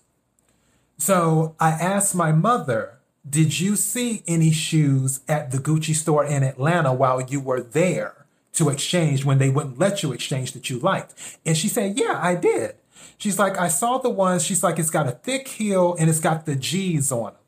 So 0.97 1.55
I 1.59 1.69
asked 1.71 2.13
my 2.13 2.31
mother, 2.31 2.99
did 3.27 3.59
you 3.59 3.75
see 3.75 4.23
any 4.27 4.51
shoes 4.51 5.21
at 5.27 5.51
the 5.51 5.57
Gucci 5.57 5.95
store 5.95 6.25
in 6.25 6.43
Atlanta 6.43 6.93
while 6.93 7.21
you 7.21 7.39
were 7.39 7.61
there 7.61 8.25
to 8.53 8.69
exchange 8.69 9.23
when 9.23 9.37
they 9.37 9.49
wouldn't 9.49 9.79
let 9.79 10.03
you 10.03 10.11
exchange 10.11 10.51
that 10.53 10.69
you 10.69 10.79
liked? 10.79 11.13
And 11.45 11.55
she 11.57 11.67
said, 11.69 11.97
Yeah, 11.97 12.19
I 12.21 12.35
did. 12.35 12.75
She's 13.17 13.39
like, 13.39 13.57
I 13.57 13.67
saw 13.67 13.99
the 13.99 14.09
ones, 14.09 14.43
she's 14.43 14.63
like, 14.63 14.79
it's 14.79 14.89
got 14.89 15.07
a 15.07 15.11
thick 15.11 15.47
heel 15.47 15.95
and 15.99 16.09
it's 16.09 16.19
got 16.19 16.45
the 16.45 16.55
G's 16.55 17.11
on 17.11 17.33
them. 17.33 17.40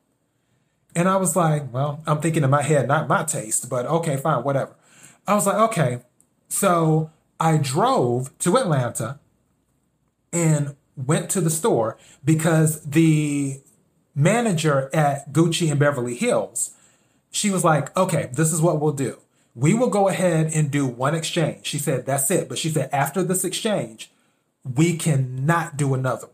And 0.96 1.10
I 1.10 1.18
was 1.18 1.36
like, 1.36 1.74
well, 1.74 2.02
I'm 2.06 2.22
thinking 2.22 2.44
in 2.44 2.50
my 2.50 2.62
head, 2.62 2.88
not 2.88 3.08
my 3.08 3.24
taste, 3.24 3.70
but 3.70 3.86
okay, 3.86 4.18
fine, 4.18 4.44
whatever. 4.44 4.76
I 5.28 5.36
was 5.36 5.48
like, 5.48 5.58
okay. 5.70 6.02
So 6.50 7.10
I 7.40 7.58
drove 7.58 8.38
to 8.40 8.58
Atlanta 8.58 9.20
and 10.32 10.76
went 10.96 11.30
to 11.32 11.42
the 11.42 11.50
store 11.50 11.98
because 12.24 12.82
the 12.84 13.62
manager 14.16 14.90
at 14.94 15.34
Gucci 15.34 15.72
in 15.72 15.80
Beverly 15.80 16.16
Hills, 16.16 16.72
she 17.32 17.50
was 17.50 17.64
like, 17.64 17.96
okay, 17.98 18.30
this 18.34 18.52
is 18.54 18.62
what 18.62 18.80
we'll 18.80 18.94
do. 18.94 19.18
We 19.56 19.74
will 19.74 19.90
go 19.90 20.08
ahead 20.08 20.52
and 20.54 20.70
do 20.70 20.86
one 20.86 21.16
exchange. 21.16 21.66
She 21.66 21.78
said, 21.78 22.06
that's 22.06 22.30
it. 22.32 22.50
But 22.50 22.58
she 22.58 22.70
said, 22.70 22.90
after 22.92 23.24
this 23.24 23.44
exchange, 23.44 24.12
we 24.64 24.96
cannot 24.96 25.78
do 25.78 25.94
another 25.94 26.28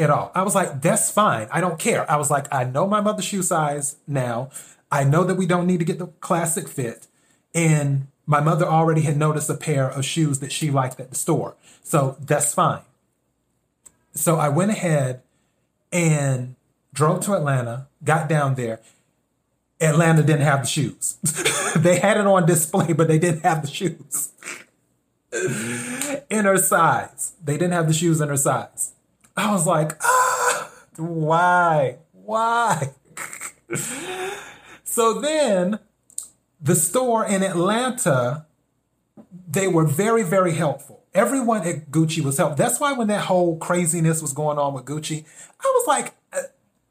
at 0.00 0.10
all. 0.10 0.32
I 0.34 0.42
was 0.42 0.54
like, 0.54 0.80
that's 0.82 1.10
fine. 1.10 1.48
I 1.52 1.60
don't 1.60 1.78
care. 1.78 2.10
I 2.10 2.16
was 2.16 2.30
like, 2.30 2.52
I 2.52 2.64
know 2.64 2.86
my 2.86 3.00
mother's 3.00 3.24
shoe 3.24 3.42
size 3.42 3.96
now. 4.06 4.50
I 4.90 5.04
know 5.04 5.24
that 5.24 5.36
we 5.36 5.46
don't 5.46 5.66
need 5.66 5.78
to 5.78 5.84
get 5.84 5.98
the 5.98 6.06
classic 6.06 6.68
fit. 6.68 7.06
And 7.54 8.06
my 8.26 8.40
mother 8.40 8.66
already 8.66 9.02
had 9.02 9.16
noticed 9.16 9.50
a 9.50 9.54
pair 9.54 9.88
of 9.88 10.04
shoes 10.04 10.40
that 10.40 10.52
she 10.52 10.70
liked 10.70 11.00
at 11.00 11.10
the 11.10 11.16
store. 11.16 11.56
So 11.82 12.16
that's 12.20 12.54
fine. 12.54 12.82
So 14.14 14.36
I 14.36 14.48
went 14.48 14.70
ahead 14.70 15.22
and 15.92 16.56
drove 16.92 17.24
to 17.24 17.34
Atlanta, 17.34 17.88
got 18.02 18.28
down 18.28 18.54
there. 18.54 18.80
Atlanta 19.80 20.22
didn't 20.22 20.42
have 20.42 20.62
the 20.62 20.68
shoes. 20.68 21.16
they 21.76 21.98
had 21.98 22.16
it 22.16 22.26
on 22.26 22.46
display, 22.46 22.92
but 22.92 23.08
they 23.08 23.18
didn't 23.18 23.42
have 23.42 23.62
the 23.62 23.68
shoes 23.68 24.32
in 26.30 26.44
her 26.44 26.58
size. 26.58 27.34
They 27.42 27.54
didn't 27.54 27.72
have 27.72 27.88
the 27.88 27.94
shoes 27.94 28.20
in 28.20 28.28
her 28.28 28.36
size. 28.36 28.92
I 29.36 29.52
was 29.52 29.66
like, 29.66 29.92
ah, 30.02 30.70
why? 30.96 31.98
Why? 32.12 32.90
so 34.84 35.20
then 35.20 35.78
the 36.60 36.74
store 36.74 37.24
in 37.24 37.42
Atlanta, 37.42 38.46
they 39.48 39.66
were 39.66 39.86
very, 39.86 40.22
very 40.22 40.52
helpful. 40.52 41.04
Everyone 41.12 41.66
at 41.66 41.90
Gucci 41.90 42.22
was 42.22 42.38
helpful. 42.38 42.56
That's 42.56 42.78
why 42.78 42.92
when 42.92 43.08
that 43.08 43.24
whole 43.24 43.56
craziness 43.58 44.22
was 44.22 44.32
going 44.32 44.58
on 44.58 44.74
with 44.74 44.84
Gucci, 44.84 45.24
I 45.60 45.72
was 45.74 45.86
like, 45.86 46.14
uh, 46.32 46.42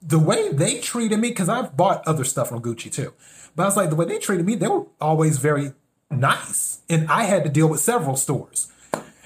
the 0.01 0.19
way 0.19 0.51
they 0.51 0.79
treated 0.79 1.19
me, 1.19 1.29
because 1.29 1.49
I've 1.49 1.77
bought 1.77 2.05
other 2.07 2.23
stuff 2.23 2.49
from 2.49 2.61
Gucci 2.61 2.91
too, 2.91 3.13
but 3.55 3.63
I 3.63 3.65
was 3.65 3.77
like, 3.77 3.89
the 3.89 3.95
way 3.95 4.05
they 4.05 4.19
treated 4.19 4.45
me, 4.45 4.55
they 4.55 4.67
were 4.67 4.85
always 4.99 5.37
very 5.37 5.73
nice. 6.09 6.81
And 6.89 7.09
I 7.09 7.23
had 7.23 7.43
to 7.43 7.49
deal 7.49 7.67
with 7.69 7.79
several 7.79 8.15
stores. 8.15 8.71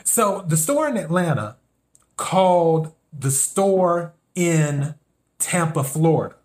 So 0.03 0.43
the 0.47 0.57
store 0.57 0.87
in 0.87 0.97
Atlanta 0.97 1.55
called 2.17 2.93
the 3.17 3.31
store 3.31 4.13
in 4.35 4.95
Tampa, 5.39 5.83
Florida. 5.83 6.35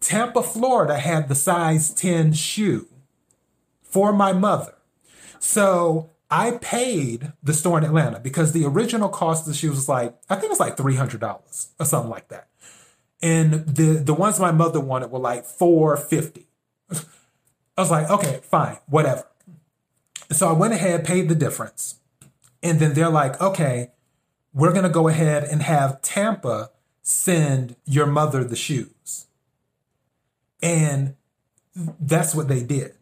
Tampa, 0.00 0.42
Florida 0.42 0.98
had 0.98 1.28
the 1.28 1.34
size 1.34 1.92
10 1.94 2.32
shoe 2.32 2.88
for 3.82 4.12
my 4.12 4.32
mother. 4.32 4.74
So 5.38 6.10
I 6.30 6.52
paid 6.52 7.32
the 7.42 7.54
store 7.54 7.78
in 7.78 7.84
Atlanta 7.84 8.18
because 8.18 8.52
the 8.52 8.64
original 8.64 9.08
cost 9.08 9.42
of 9.42 9.52
the 9.52 9.58
shoes 9.58 9.76
was 9.76 9.88
like, 9.88 10.14
I 10.28 10.34
think 10.34 10.46
it 10.46 10.50
was 10.50 10.60
like 10.60 10.76
$300 10.76 11.68
or 11.78 11.84
something 11.84 12.10
like 12.10 12.28
that. 12.28 12.48
And 13.22 13.66
the, 13.66 14.02
the 14.02 14.14
ones 14.14 14.40
my 14.40 14.50
mother 14.50 14.80
wanted 14.80 15.10
were 15.10 15.20
like 15.20 15.44
450 15.44 16.48
I 17.76 17.80
was 17.80 17.90
like, 17.90 18.10
okay, 18.10 18.40
fine, 18.42 18.78
whatever. 18.86 19.24
So 20.30 20.48
I 20.48 20.52
went 20.52 20.74
ahead, 20.74 21.04
paid 21.04 21.28
the 21.28 21.34
difference. 21.34 21.96
And 22.62 22.78
then 22.78 22.94
they're 22.94 23.10
like, 23.10 23.40
okay, 23.40 23.92
we're 24.54 24.72
going 24.72 24.84
to 24.84 24.90
go 24.90 25.08
ahead 25.08 25.44
and 25.44 25.62
have 25.62 26.02
Tampa 26.02 26.70
send 27.02 27.76
your 27.84 28.06
mother 28.06 28.44
the 28.44 28.56
shoes. 28.56 29.26
And 30.62 31.16
that's 31.74 32.34
what 32.34 32.48
they 32.48 32.62
did. 32.62 32.94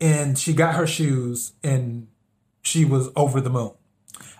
And 0.00 0.38
she 0.38 0.52
got 0.52 0.74
her 0.74 0.86
shoes 0.86 1.52
and 1.62 2.08
she 2.62 2.84
was 2.84 3.10
over 3.14 3.40
the 3.40 3.50
moon. 3.50 3.72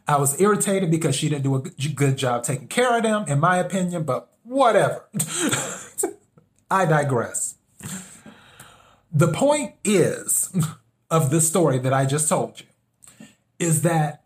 I 0.08 0.18
was 0.18 0.40
irritated 0.40 0.90
because 0.90 1.14
she 1.14 1.28
didn't 1.28 1.44
do 1.44 1.56
a 1.56 1.60
good 1.60 2.16
job 2.16 2.44
taking 2.44 2.68
care 2.68 2.96
of 2.96 3.02
them, 3.02 3.24
in 3.26 3.40
my 3.40 3.56
opinion, 3.58 4.04
but 4.04 4.32
whatever. 4.44 5.04
I 6.70 6.84
digress. 6.84 7.56
The 9.12 9.28
point 9.28 9.74
is 9.84 10.52
of 11.10 11.30
this 11.30 11.48
story 11.48 11.78
that 11.78 11.92
I 11.92 12.06
just 12.06 12.28
told 12.28 12.60
you 12.60 12.66
is 13.58 13.82
that 13.82 14.25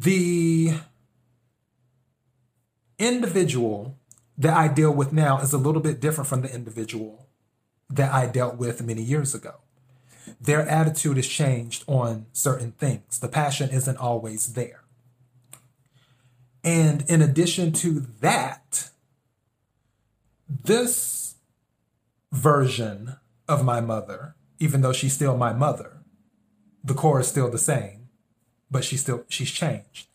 the 0.00 0.74
individual 2.98 3.98
that 4.36 4.54
I 4.54 4.68
deal 4.68 4.92
with 4.92 5.12
now 5.12 5.38
is 5.38 5.52
a 5.52 5.58
little 5.58 5.80
bit 5.80 6.00
different 6.00 6.28
from 6.28 6.42
the 6.42 6.54
individual 6.54 7.28
that 7.88 8.12
I 8.12 8.26
dealt 8.26 8.56
with 8.56 8.82
many 8.82 9.02
years 9.02 9.34
ago. 9.34 9.56
Their 10.40 10.68
attitude 10.68 11.16
has 11.16 11.26
changed 11.26 11.84
on 11.86 12.26
certain 12.32 12.72
things. 12.72 13.18
The 13.18 13.28
passion 13.28 13.70
isn't 13.70 13.96
always 13.96 14.54
there. 14.54 14.82
And 16.64 17.04
in 17.08 17.22
addition 17.22 17.72
to 17.74 18.06
that, 18.20 18.90
this 20.48 21.36
version 22.32 23.16
of 23.48 23.64
my 23.64 23.80
mother, 23.80 24.34
even 24.58 24.80
though 24.80 24.92
she's 24.92 25.14
still 25.14 25.36
my 25.36 25.52
mother, 25.52 25.98
the 26.82 26.94
core 26.94 27.20
is 27.20 27.28
still 27.28 27.50
the 27.50 27.58
same, 27.58 28.05
but 28.70 28.84
she's 28.84 29.00
still 29.00 29.24
she's 29.28 29.50
changed. 29.50 30.08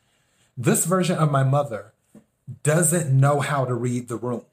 This 0.58 0.86
version 0.86 1.18
of 1.18 1.32
my 1.32 1.44
mother 1.44 1.94
doesn't 2.64 3.18
know 3.18 3.40
how 3.40 3.66
to 3.66 3.74
read 3.74 4.08
the 4.08 4.18
room 4.18 4.46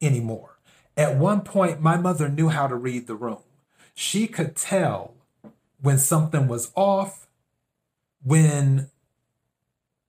anymore. 0.00 0.58
At 0.96 1.16
one 1.16 1.40
point, 1.40 1.80
my 1.80 1.96
mother 1.96 2.28
knew 2.28 2.48
how 2.48 2.66
to 2.66 2.74
read 2.74 3.06
the 3.06 3.14
room. 3.14 3.38
She 3.94 4.26
could 4.26 4.56
tell 4.56 5.14
when 5.80 5.98
something 5.98 6.48
was 6.48 6.70
off, 6.74 7.26
when 8.22 8.90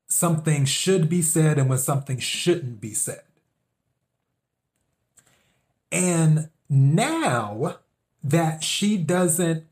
something 0.07 0.65
should 0.65 1.09
be 1.09 1.21
said, 1.21 1.57
and 1.57 1.69
when 1.69 1.79
something 1.79 2.19
shouldn't 2.19 2.79
be 2.79 2.93
said. 2.93 3.23
And 5.91 6.49
now 6.69 7.77
that 8.23 8.63
she 8.63 8.97
doesn't, 8.97 9.65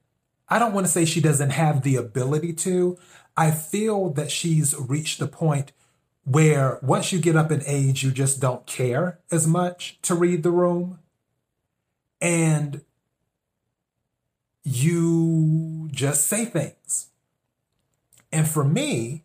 I 0.52 0.60
don't 0.60 0.74
want 0.74 0.86
to 0.86 0.92
say 0.92 1.06
she 1.06 1.22
doesn't 1.22 1.52
have 1.52 1.82
the 1.82 1.96
ability 1.96 2.52
to, 2.54 2.98
I 3.38 3.52
feel 3.52 4.10
that 4.10 4.30
she's 4.30 4.76
reached 4.78 5.20
the 5.20 5.28
point 5.28 5.72
where 6.26 6.78
once 6.82 7.14
you 7.14 7.20
get 7.20 7.38
up 7.38 7.54
in 7.54 7.64
age, 7.66 8.04
you 8.04 8.12
just 8.12 8.42
don't 8.42 8.66
care 8.66 9.20
as 9.32 9.48
much 9.48 9.98
to 10.02 10.14
read 10.14 10.44
the 10.44 10.52
room. 10.52 11.00
And 12.20 12.82
you 14.66 15.88
just 15.90 16.28
say 16.28 16.44
things. 16.44 17.08
And 18.30 18.46
for 18.46 18.66
me, 18.66 19.24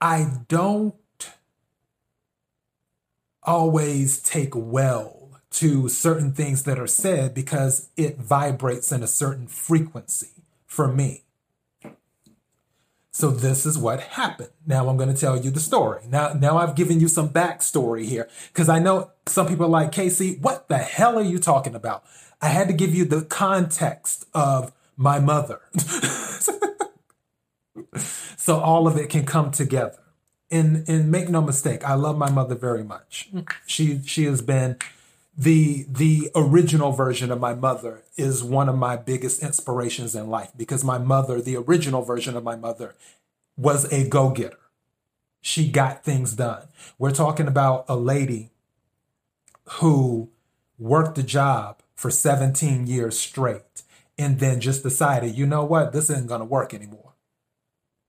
I 0.00 0.32
don't 0.48 0.96
always 3.44 4.20
take 4.20 4.52
well 4.56 5.23
to 5.54 5.88
certain 5.88 6.32
things 6.32 6.64
that 6.64 6.78
are 6.80 6.86
said 6.86 7.32
because 7.32 7.88
it 7.96 8.18
vibrates 8.18 8.90
in 8.90 9.02
a 9.04 9.06
certain 9.06 9.46
frequency 9.46 10.30
for 10.66 10.88
me. 10.88 11.22
So 13.12 13.30
this 13.30 13.64
is 13.64 13.78
what 13.78 14.00
happened. 14.00 14.50
Now 14.66 14.88
I'm 14.88 14.96
going 14.96 15.14
to 15.14 15.20
tell 15.20 15.40
you 15.40 15.52
the 15.52 15.60
story. 15.60 16.02
Now, 16.08 16.32
now 16.32 16.58
I've 16.58 16.74
given 16.74 16.98
you 16.98 17.06
some 17.06 17.28
backstory 17.28 18.04
here 18.06 18.28
because 18.52 18.68
I 18.68 18.80
know 18.80 19.12
some 19.26 19.46
people 19.46 19.66
are 19.66 19.68
like, 19.68 19.92
Casey, 19.92 20.38
what 20.40 20.66
the 20.66 20.78
hell 20.78 21.16
are 21.16 21.22
you 21.22 21.38
talking 21.38 21.76
about? 21.76 22.02
I 22.42 22.48
had 22.48 22.66
to 22.66 22.74
give 22.74 22.92
you 22.92 23.04
the 23.04 23.22
context 23.22 24.26
of 24.34 24.72
my 24.96 25.20
mother. 25.20 25.60
so 27.94 28.58
all 28.58 28.88
of 28.88 28.96
it 28.96 29.08
can 29.08 29.24
come 29.24 29.52
together. 29.52 29.98
And, 30.50 30.88
and 30.88 31.10
make 31.10 31.28
no 31.28 31.40
mistake, 31.40 31.84
I 31.84 31.94
love 31.94 32.18
my 32.18 32.30
mother 32.30 32.54
very 32.56 32.84
much. 32.84 33.28
Mm. 33.32 33.48
She, 33.66 34.00
she 34.04 34.24
has 34.24 34.42
been 34.42 34.76
the 35.36 35.84
the 35.88 36.30
original 36.34 36.92
version 36.92 37.32
of 37.32 37.40
my 37.40 37.54
mother 37.54 38.02
is 38.16 38.44
one 38.44 38.68
of 38.68 38.76
my 38.76 38.96
biggest 38.96 39.42
inspirations 39.42 40.14
in 40.14 40.28
life 40.28 40.52
because 40.56 40.84
my 40.84 40.98
mother, 40.98 41.40
the 41.40 41.56
original 41.56 42.02
version 42.02 42.36
of 42.36 42.44
my 42.44 42.56
mother, 42.56 42.94
was 43.56 43.90
a 43.92 44.08
go-getter. 44.08 44.58
She 45.40 45.68
got 45.68 46.04
things 46.04 46.34
done. 46.34 46.68
We're 46.98 47.10
talking 47.10 47.48
about 47.48 47.84
a 47.88 47.96
lady 47.96 48.50
who 49.64 50.30
worked 50.78 51.18
a 51.18 51.22
job 51.22 51.82
for 51.94 52.10
17 52.10 52.86
years 52.86 53.18
straight 53.18 53.82
and 54.16 54.38
then 54.38 54.60
just 54.60 54.82
decided, 54.82 55.36
you 55.36 55.46
know 55.46 55.64
what, 55.64 55.92
this 55.92 56.10
isn't 56.10 56.28
going 56.28 56.40
to 56.40 56.46
work 56.46 56.72
anymore. 56.72 57.14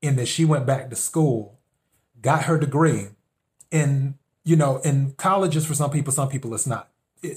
And 0.02 0.18
then 0.18 0.26
she 0.26 0.46
went 0.46 0.66
back 0.66 0.90
to 0.90 0.96
school, 0.96 1.58
got 2.22 2.44
her 2.44 2.58
degree. 2.58 3.10
And, 3.72 4.16
you 4.44 4.56
know, 4.56 4.78
in 4.78 5.14
colleges 5.18 5.66
for 5.66 5.74
some 5.74 5.90
people, 5.90 6.14
some 6.14 6.30
people 6.30 6.54
it's 6.54 6.68
not. 6.68 6.90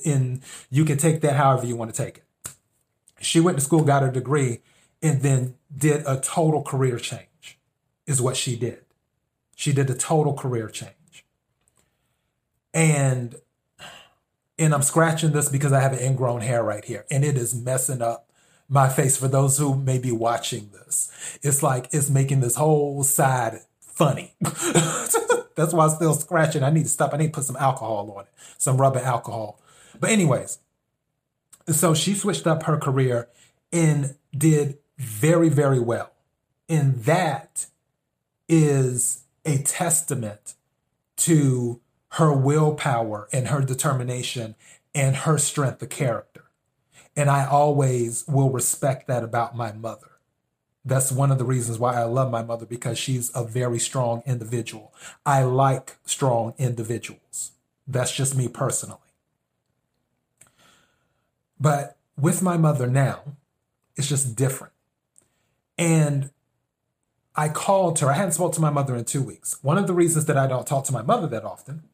And 0.05 0.43
you 0.71 0.85
can 0.85 0.99
take 0.99 1.21
that 1.23 1.37
however 1.37 1.67
you 1.67 1.77
want 1.77 1.95
to 1.95 2.03
take 2.05 2.19
it. 2.19 2.25
She 3.21 3.41
went 3.41 3.59
to 3.59 3.65
school, 3.65 3.83
got 3.83 4.03
her 4.03 4.11
degree, 4.11 4.61
and 5.03 5.23
then 5.23 5.55
did 5.77 6.03
a 6.07 6.21
total 6.21 6.63
career 6.63 6.99
change, 6.99 7.59
is 8.07 8.21
what 8.21 8.37
she 8.37 8.57
did. 8.57 8.85
She 9.57 9.73
did 9.73 9.91
a 9.91 9.95
total 9.95 10.35
career 10.35 10.69
change. 10.69 11.25
And 12.75 13.37
and 14.59 14.75
I'm 14.75 14.83
scratching 14.83 15.33
this 15.33 15.49
because 15.49 15.73
I 15.73 15.81
have 15.81 15.93
an 15.93 16.01
ingrown 16.01 16.41
hair 16.41 16.63
right 16.63 16.85
here, 16.85 17.07
and 17.11 17.25
it 17.25 17.37
is 17.37 17.55
messing 17.55 18.03
up 18.03 18.29
my 18.69 18.89
face 18.89 19.17
for 19.17 19.29
those 19.29 19.57
who 19.59 19.75
may 19.75 19.99
be 19.99 20.13
watching 20.13 20.71
this. 20.73 21.11
It's 21.43 21.63
like 21.63 21.89
it's 21.93 22.11
making 22.11 22.41
this 22.41 22.57
whole 22.57 23.03
side 23.03 23.61
funny. 23.81 24.35
That's 24.41 25.73
why 25.73 25.87
I'm 25.87 25.91
still 25.91 26.15
scratching. 26.15 26.63
I 26.63 26.71
need 26.71 26.85
to 26.85 26.89
stop. 26.89 27.15
I 27.15 27.17
need 27.17 27.29
to 27.29 27.33
put 27.33 27.45
some 27.45 27.57
alcohol 27.57 28.15
on 28.17 28.25
it, 28.25 28.31
some 28.59 28.77
rubbing 28.77 29.03
alcohol. 29.03 29.61
But, 30.01 30.11
anyways, 30.11 30.59
so 31.69 31.95
she 31.95 32.15
switched 32.15 32.47
up 32.47 32.65
her 32.65 32.79
career 32.79 33.29
and 33.73 34.17
did 34.37 34.79
very, 34.97 35.49
very 35.49 35.81
well. 35.81 36.13
And 36.69 37.03
that 37.05 37.67
is 38.49 39.25
a 39.45 39.59
testament 39.59 40.55
to 41.17 41.81
her 42.13 42.33
willpower 42.33 43.29
and 43.33 43.49
her 43.49 43.61
determination 43.61 44.55
and 44.95 45.17
her 45.17 45.39
strength 45.39 45.83
of 45.83 45.89
character. 45.91 46.45
And 47.17 47.29
I 47.29 47.47
always 47.47 48.25
will 48.27 48.51
respect 48.51 49.09
that 49.09 49.25
about 49.25 49.57
my 49.57 49.73
mother. 49.73 50.07
That's 50.85 51.13
one 51.13 51.31
of 51.31 51.39
the 51.39 51.45
reasons 51.45 51.79
why 51.79 51.95
I 51.95 52.05
love 52.05 52.31
my 52.31 52.43
mother 52.43 52.65
because 52.65 52.99
she's 52.99 53.31
a 53.35 53.45
very 53.45 53.79
strong 53.79 54.23
individual. 54.25 54.95
I 55.27 55.43
like 55.43 55.99
strong 56.05 56.55
individuals. 56.59 57.53
That's 57.87 58.15
just 58.15 58.37
me 58.37 58.49
personally. 58.49 58.99
But 61.61 61.97
with 62.19 62.43
my 62.43 62.57
mother 62.57 62.87
now, 62.87 63.23
it's 63.97 64.09
just 64.09 64.37
different. 64.37 64.73
And 65.77 66.31
I 67.35 67.49
called 67.49 68.01
her. 68.01 68.11
I 68.11 68.15
hadn't 68.15 68.33
spoken 68.33 68.55
to 68.57 68.61
my 68.61 68.71
mother 68.71 68.97
in 68.97 69.05
two 69.05 69.23
weeks. 69.23 69.63
One 69.63 69.79
of 69.79 69.87
the 69.87 69.95
reasons 69.95 70.27
that 70.27 70.37
I 70.37 70.47
don't 70.47 70.67
talk 70.67 70.85
to 70.87 70.93
my 70.93 71.03
mother 71.03 71.27
that 71.29 71.45
often 71.45 71.85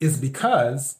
is 0.00 0.16
because 0.16 0.96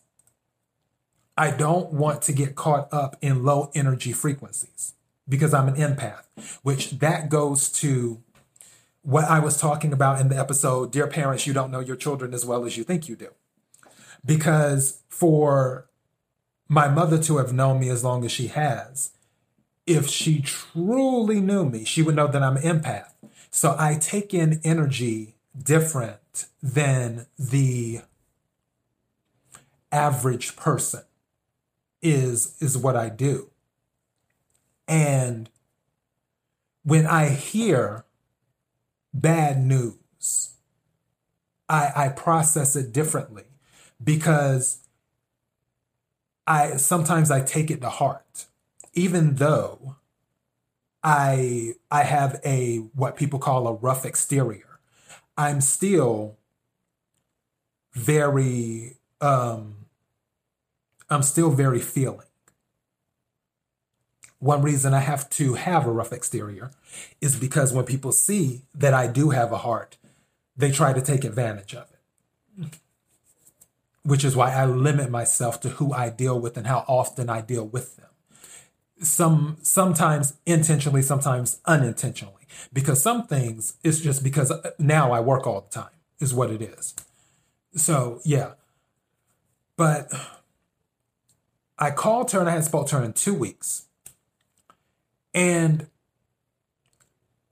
I 1.36 1.50
don't 1.50 1.92
want 1.92 2.22
to 2.22 2.32
get 2.32 2.54
caught 2.54 2.92
up 2.92 3.16
in 3.20 3.44
low 3.44 3.70
energy 3.74 4.12
frequencies 4.12 4.94
because 5.28 5.54
I'm 5.54 5.68
an 5.68 5.76
empath, 5.76 6.24
which 6.62 6.98
that 6.98 7.28
goes 7.28 7.70
to 7.72 8.22
what 9.02 9.24
I 9.24 9.38
was 9.38 9.58
talking 9.58 9.92
about 9.92 10.20
in 10.20 10.28
the 10.28 10.38
episode 10.38 10.92
Dear 10.92 11.06
Parents, 11.06 11.46
You 11.46 11.54
Don't 11.54 11.70
Know 11.70 11.80
Your 11.80 11.96
Children 11.96 12.34
as 12.34 12.44
Well 12.44 12.64
as 12.64 12.76
You 12.76 12.84
Think 12.84 13.08
You 13.08 13.16
Do. 13.16 13.28
Because 14.24 15.02
for 15.08 15.88
my 16.68 16.88
mother 16.88 17.18
to 17.22 17.38
have 17.38 17.52
known 17.52 17.80
me 17.80 17.88
as 17.88 18.04
long 18.04 18.25
as 18.25 18.32
she 18.32 18.48
has, 18.48 19.12
if 19.87 20.06
she 20.08 20.42
truly 20.42 21.40
knew 21.40 21.64
me, 21.64 21.85
she 21.85 22.02
would 22.02 22.14
know 22.14 22.26
that 22.26 22.42
I'm 22.42 22.59
an 22.59 22.62
empath. 22.62 23.12
So 23.50 23.74
I 23.78 23.94
take 23.94 24.35
in 24.35 24.61
energy 24.62 25.37
different 25.57 26.46
than 26.62 27.26
the 27.38 28.02
average 29.90 30.54
person 30.57 31.02
is 32.02 32.57
is 32.61 32.76
what 32.76 32.94
I 32.94 33.09
do. 33.09 33.50
And 34.87 35.48
when 36.85 37.07
I 37.07 37.31
hear 37.31 38.04
bad 39.12 39.59
news, 39.64 40.54
I, 41.68 41.92
I 41.96 42.09
process 42.09 42.76
it 42.76 42.92
differently 42.92 43.44
because 44.02 44.88
I 46.48 46.78
sometimes 46.78 47.30
I 47.30 47.42
take 47.42 47.70
it 47.70 47.82
to 47.82 47.90
heart, 47.90 48.46
even 48.94 49.34
though 49.34 49.96
I 51.04 51.74
I 51.90 52.04
have 52.04 52.40
a 52.44 52.78
what 52.94 53.16
people 53.16 53.38
call 53.38 53.68
a 53.68 53.74
rough 53.74 54.06
exterior. 54.06 54.80
I'm 55.37 55.61
still 55.61 56.38
very 57.92 58.96
um 59.20 59.87
I'm 61.11 61.22
still 61.22 61.50
very 61.50 61.80
feeling. 61.80 62.26
One 64.38 64.62
reason 64.62 64.94
I 64.94 65.00
have 65.00 65.28
to 65.30 65.54
have 65.54 65.87
a 65.87 65.90
rough 65.92 66.12
exterior 66.12 66.70
is 67.20 67.37
because 67.37 67.74
when 67.74 67.84
people 67.84 68.12
see 68.12 68.62
that 68.74 68.94
I 68.94 69.06
do 69.06 69.30
have 69.30 69.52
a 69.52 69.58
heart, 69.58 69.98
they 70.56 70.70
try 70.70 70.94
to 70.94 71.02
take 71.02 71.24
advantage 71.24 71.74
of 71.74 71.88
it. 71.92 72.78
Which 74.09 74.25
is 74.25 74.35
why 74.35 74.55
I 74.55 74.64
limit 74.64 75.11
myself 75.11 75.61
to 75.61 75.68
who 75.68 75.92
I 75.92 76.09
deal 76.09 76.40
with 76.40 76.57
and 76.57 76.66
how 76.66 76.87
often 76.88 77.29
I 77.29 77.42
deal 77.42 77.66
with 77.66 77.97
them. 77.97 78.07
Some 79.03 79.59
sometimes 79.61 80.35
intentionally, 80.47 81.03
sometimes 81.03 81.61
unintentionally. 81.66 82.47
Because 82.73 83.03
some 83.03 83.27
things 83.27 83.77
it's 83.85 84.01
just 84.01 84.25
because 84.25 84.51
now 84.79 85.12
I 85.12 85.21
work 85.21 85.47
all 85.47 85.61
the 85.61 85.68
time, 85.68 85.92
is 86.21 86.33
what 86.33 86.51
it 86.51 86.62
is. 86.62 86.94
So 87.77 88.23
yeah. 88.25 88.53
But 89.77 90.11
I 91.79 91.90
called 91.90 92.31
her 92.33 92.40
and 92.40 92.49
I 92.49 92.53
hadn't 92.53 92.64
spoke 92.64 92.88
to 92.88 92.97
her 92.97 93.05
in 93.05 93.12
two 93.12 93.35
weeks. 93.35 93.85
And 95.35 95.87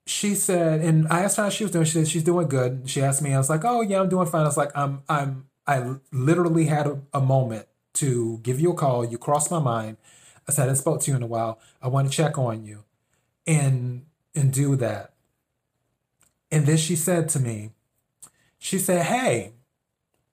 she 0.06 0.34
said, 0.34 0.80
and 0.80 1.06
I 1.08 1.20
asked 1.24 1.36
her 1.36 1.42
how 1.44 1.50
she 1.50 1.64
was 1.64 1.70
doing. 1.72 1.84
She 1.84 1.92
said 1.92 2.08
she's 2.08 2.24
doing 2.24 2.48
good. 2.48 2.88
She 2.88 3.02
asked 3.02 3.20
me, 3.20 3.34
I 3.34 3.38
was 3.38 3.50
like, 3.50 3.64
oh 3.66 3.82
yeah, 3.82 4.00
I'm 4.00 4.08
doing 4.08 4.26
fine. 4.26 4.42
I 4.42 4.46
was 4.46 4.56
like, 4.56 4.72
I'm, 4.74 5.02
I'm, 5.06 5.48
I 5.66 5.96
literally 6.12 6.66
had 6.66 6.86
a, 6.86 7.00
a 7.12 7.20
moment 7.20 7.66
to 7.94 8.38
give 8.42 8.60
you 8.60 8.72
a 8.72 8.74
call. 8.74 9.04
You 9.04 9.18
crossed 9.18 9.50
my 9.50 9.58
mind. 9.58 9.96
I 10.48 10.52
said, 10.52 10.62
I 10.62 10.64
hadn't 10.66 10.76
spoke 10.76 11.00
to 11.02 11.10
you 11.10 11.16
in 11.16 11.22
a 11.22 11.26
while. 11.26 11.58
I 11.82 11.88
want 11.88 12.10
to 12.10 12.16
check 12.16 12.38
on 12.38 12.64
you 12.64 12.84
and, 13.46 14.06
and 14.34 14.52
do 14.52 14.76
that. 14.76 15.14
And 16.50 16.66
then 16.66 16.76
she 16.76 16.94
said 16.94 17.28
to 17.30 17.40
me, 17.40 17.70
she 18.58 18.78
said, 18.78 19.06
hey, 19.06 19.52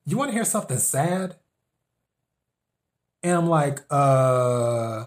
you 0.06 0.18
want 0.18 0.30
to 0.30 0.34
hear 0.34 0.46
something 0.46 0.78
sad? 0.78 1.36
And 3.24 3.38
I'm 3.38 3.48
like, 3.48 3.80
uh, 3.90 5.06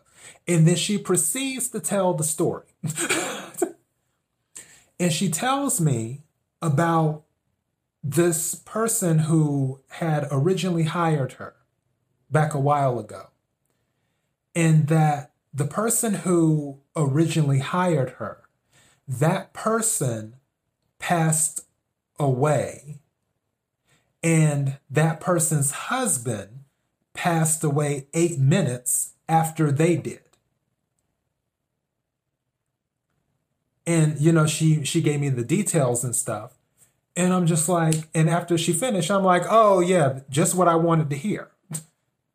and 0.48 0.66
then 0.66 0.76
she 0.76 0.98
proceeds 0.98 1.68
to 1.68 1.80
tell 1.80 2.14
the 2.14 2.24
story. 2.24 2.64
and 4.98 5.12
she 5.12 5.28
tells 5.28 5.80
me 5.80 6.22
about 6.62 7.25
this 8.02 8.54
person 8.54 9.20
who 9.20 9.80
had 9.88 10.26
originally 10.30 10.84
hired 10.84 11.34
her 11.34 11.54
back 12.30 12.54
a 12.54 12.60
while 12.60 12.98
ago. 12.98 13.28
And 14.54 14.88
that 14.88 15.32
the 15.52 15.66
person 15.66 16.14
who 16.14 16.80
originally 16.94 17.58
hired 17.58 18.10
her, 18.10 18.42
that 19.06 19.52
person 19.52 20.36
passed 20.98 21.60
away. 22.18 23.00
And 24.22 24.78
that 24.90 25.20
person's 25.20 25.70
husband 25.70 26.64
passed 27.12 27.62
away 27.62 28.08
eight 28.12 28.38
minutes 28.38 29.12
after 29.28 29.70
they 29.70 29.96
did. 29.96 30.20
And 33.86 34.20
you 34.20 34.32
know, 34.32 34.46
she 34.46 34.84
she 34.84 35.00
gave 35.00 35.20
me 35.20 35.28
the 35.28 35.44
details 35.44 36.02
and 36.02 36.14
stuff. 36.14 36.54
And 37.16 37.32
I'm 37.32 37.46
just 37.46 37.68
like, 37.68 37.94
and 38.14 38.28
after 38.28 38.58
she 38.58 38.72
finished, 38.72 39.10
I'm 39.10 39.24
like, 39.24 39.42
oh 39.48 39.80
yeah, 39.80 40.20
just 40.28 40.54
what 40.54 40.68
I 40.68 40.74
wanted 40.74 41.10
to 41.10 41.16
hear. 41.16 41.48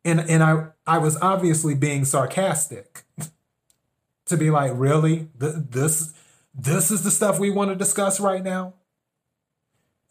And 0.04 0.20
and 0.20 0.42
I 0.42 0.68
I 0.86 0.98
was 0.98 1.16
obviously 1.22 1.74
being 1.74 2.04
sarcastic 2.04 3.04
to 4.26 4.36
be 4.36 4.50
like, 4.50 4.72
really? 4.74 5.28
This 5.38 6.12
this 6.54 6.90
is 6.90 7.04
the 7.04 7.10
stuff 7.10 7.38
we 7.38 7.50
want 7.50 7.70
to 7.70 7.76
discuss 7.76 8.18
right 8.18 8.42
now? 8.42 8.74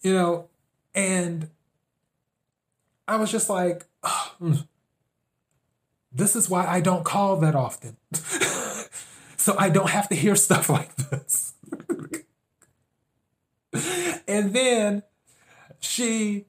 You 0.01 0.13
know, 0.13 0.49
and 0.95 1.49
I 3.07 3.17
was 3.17 3.31
just 3.31 3.49
like, 3.49 3.85
oh, 4.03 4.63
this 6.11 6.35
is 6.35 6.49
why 6.49 6.65
I 6.65 6.81
don't 6.81 7.03
call 7.03 7.37
that 7.37 7.55
often. 7.55 7.97
so 9.37 9.55
I 9.57 9.69
don't 9.69 9.89
have 9.89 10.09
to 10.09 10.15
hear 10.15 10.35
stuff 10.35 10.69
like 10.77 10.95
this. 10.95 11.50
and 14.27 14.53
then 14.53 15.03
she 15.79 16.45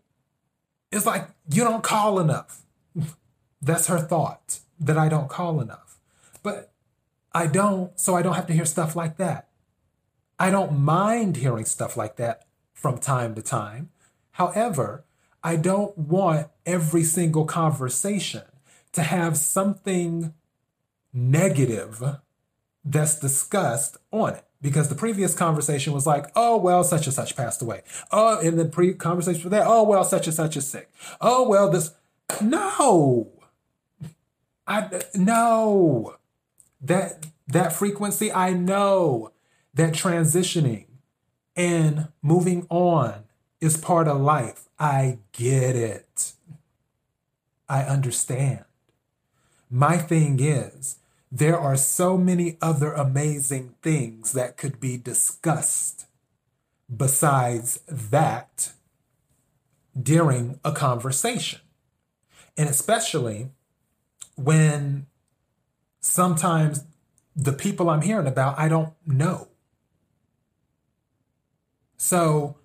is 0.90 1.06
like, 1.06 1.28
You 1.48 1.64
don't 1.64 1.82
call 1.82 2.20
enough. 2.20 2.62
That's 3.62 3.86
her 3.86 3.98
thought 3.98 4.60
that 4.80 4.98
I 4.98 5.08
don't 5.08 5.28
call 5.28 5.60
enough. 5.60 5.98
But 6.42 6.72
I 7.32 7.46
don't, 7.46 7.98
so 7.98 8.14
I 8.16 8.22
don't 8.22 8.34
have 8.34 8.46
to 8.48 8.52
hear 8.52 8.64
stuff 8.64 8.96
like 8.96 9.16
that. 9.16 9.48
I 10.38 10.50
don't 10.50 10.80
mind 10.80 11.36
hearing 11.36 11.64
stuff 11.64 11.96
like 11.96 12.16
that 12.16 12.46
from 12.72 12.98
time 12.98 13.34
to 13.36 13.42
time. 13.42 13.90
However, 14.32 15.04
I 15.44 15.56
don't 15.56 15.96
want 15.96 16.48
every 16.66 17.04
single 17.04 17.44
conversation 17.44 18.42
to 18.92 19.02
have 19.02 19.36
something 19.36 20.34
negative 21.12 22.02
that's 22.84 23.18
discussed 23.18 23.96
on 24.10 24.34
it. 24.34 24.44
Because 24.62 24.88
the 24.88 24.94
previous 24.94 25.34
conversation 25.34 25.92
was 25.92 26.06
like, 26.06 26.26
oh, 26.36 26.56
well, 26.56 26.84
such 26.84 27.06
and 27.06 27.14
such 27.14 27.36
passed 27.36 27.60
away. 27.60 27.82
Oh, 28.12 28.38
and 28.40 28.58
the 28.58 28.64
pre 28.64 28.94
conversation 28.94 29.42
for 29.42 29.48
that, 29.48 29.66
oh, 29.66 29.82
well, 29.82 30.04
such 30.04 30.28
and 30.28 30.34
such 30.34 30.56
is 30.56 30.68
sick. 30.68 30.90
Oh, 31.20 31.48
well, 31.48 31.68
this. 31.68 31.90
No. 32.40 33.28
I, 34.66 35.02
no. 35.14 36.14
That, 36.80 37.26
that 37.48 37.72
frequency, 37.72 38.32
I 38.32 38.52
know 38.52 39.32
that 39.74 39.92
transitioning 39.92 40.86
and 41.56 42.08
moving 42.22 42.66
on 42.70 43.24
is 43.60 43.76
part 43.76 44.08
of 44.08 44.20
life. 44.20 44.68
I 44.78 45.18
get 45.32 45.76
it. 45.76 46.32
I 47.68 47.82
understand. 47.82 48.64
My 49.70 49.96
thing 49.96 50.38
is, 50.40 50.98
there 51.34 51.58
are 51.58 51.78
so 51.78 52.18
many 52.18 52.58
other 52.60 52.92
amazing 52.92 53.74
things 53.80 54.32
that 54.32 54.58
could 54.58 54.78
be 54.78 54.98
discussed 54.98 56.04
besides 56.94 57.80
that 57.88 58.72
during 60.00 60.60
a 60.62 60.72
conversation. 60.72 61.60
And 62.54 62.68
especially 62.68 63.48
when 64.36 65.06
sometimes 66.00 66.84
the 67.34 67.54
people 67.54 67.88
I'm 67.88 68.02
hearing 68.02 68.26
about, 68.26 68.58
I 68.58 68.68
don't 68.68 68.92
know. 69.06 69.48
So, 71.96 72.56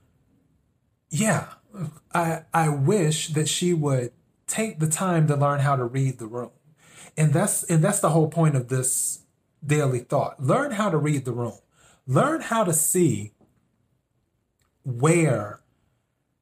yeah, 1.10 1.54
I, 2.14 2.42
I 2.54 2.68
wish 2.68 3.30
that 3.30 3.48
she 3.48 3.74
would 3.74 4.12
take 4.46 4.80
the 4.80 4.90
time 4.90 5.26
to 5.28 5.38
learn 5.38 5.62
how 5.62 5.78
to 5.78 5.86
read 5.86 6.20
the 6.20 6.28
room. 6.28 6.52
And 7.16 7.34
that's 7.34 7.64
and 7.64 7.84
that's 7.84 8.00
the 8.00 8.10
whole 8.10 8.30
point 8.30 8.56
of 8.56 8.68
this 8.68 9.22
daily 9.66 10.00
thought. 10.00 10.42
Learn 10.42 10.72
how 10.72 10.90
to 10.90 10.98
read 10.98 11.26
the 11.26 11.32
room. 11.32 11.60
Learn 12.06 12.42
how 12.42 12.64
to 12.64 12.74
see 12.74 13.34
where 14.84 15.60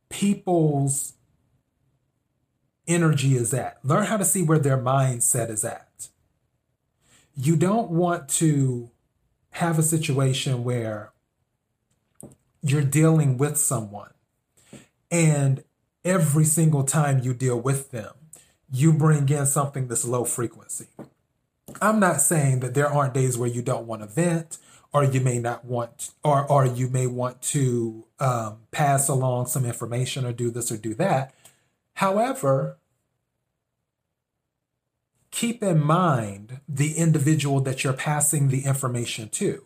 people's 0.09 1.13
energy 2.87 3.35
is 3.35 3.53
at. 3.53 3.77
Learn 3.83 4.05
how 4.05 4.17
to 4.17 4.25
see 4.25 4.43
where 4.43 4.59
their 4.59 4.77
mindset 4.77 5.49
is 5.49 5.65
at. 5.65 6.09
You 7.35 7.55
don't 7.55 7.89
want 7.89 8.29
to 8.29 8.91
have 9.51 9.79
a 9.79 9.83
situation 9.83 10.63
where 10.63 11.11
you're 12.61 12.81
dealing 12.81 13.37
with 13.37 13.57
someone 13.57 14.11
and 15.11 15.63
every 16.03 16.45
single 16.45 16.83
time 16.83 17.19
you 17.19 17.33
deal 17.33 17.59
with 17.59 17.91
them, 17.91 18.13
you 18.75 18.91
bring 18.91 19.29
in 19.29 19.45
something 19.45 19.87
that's 19.87 20.05
low 20.05 20.25
frequency. 20.25 20.87
I'm 21.81 21.99
not 21.99 22.21
saying 22.21 22.59
that 22.59 22.73
there 22.73 22.89
aren't 22.89 23.13
days 23.13 23.37
where 23.37 23.49
you 23.49 23.61
don't 23.61 23.87
want 23.87 24.01
to 24.01 24.07
vent 24.07 24.57
or 24.93 25.03
you 25.03 25.21
may 25.21 25.39
not 25.39 25.65
want 25.65 26.11
or 26.23 26.49
or 26.49 26.65
you 26.65 26.89
may 26.89 27.07
want 27.07 27.41
to 27.41 28.05
um, 28.19 28.59
pass 28.71 29.07
along 29.07 29.47
some 29.47 29.65
information 29.65 30.25
or 30.25 30.33
do 30.33 30.49
this 30.49 30.71
or 30.71 30.77
do 30.77 30.93
that. 30.95 31.33
However, 31.95 32.77
keep 35.31 35.63
in 35.63 35.81
mind 35.81 36.59
the 36.67 36.93
individual 36.93 37.61
that 37.61 37.83
you're 37.83 37.93
passing 37.93 38.49
the 38.49 38.65
information 38.65 39.29
to. 39.29 39.63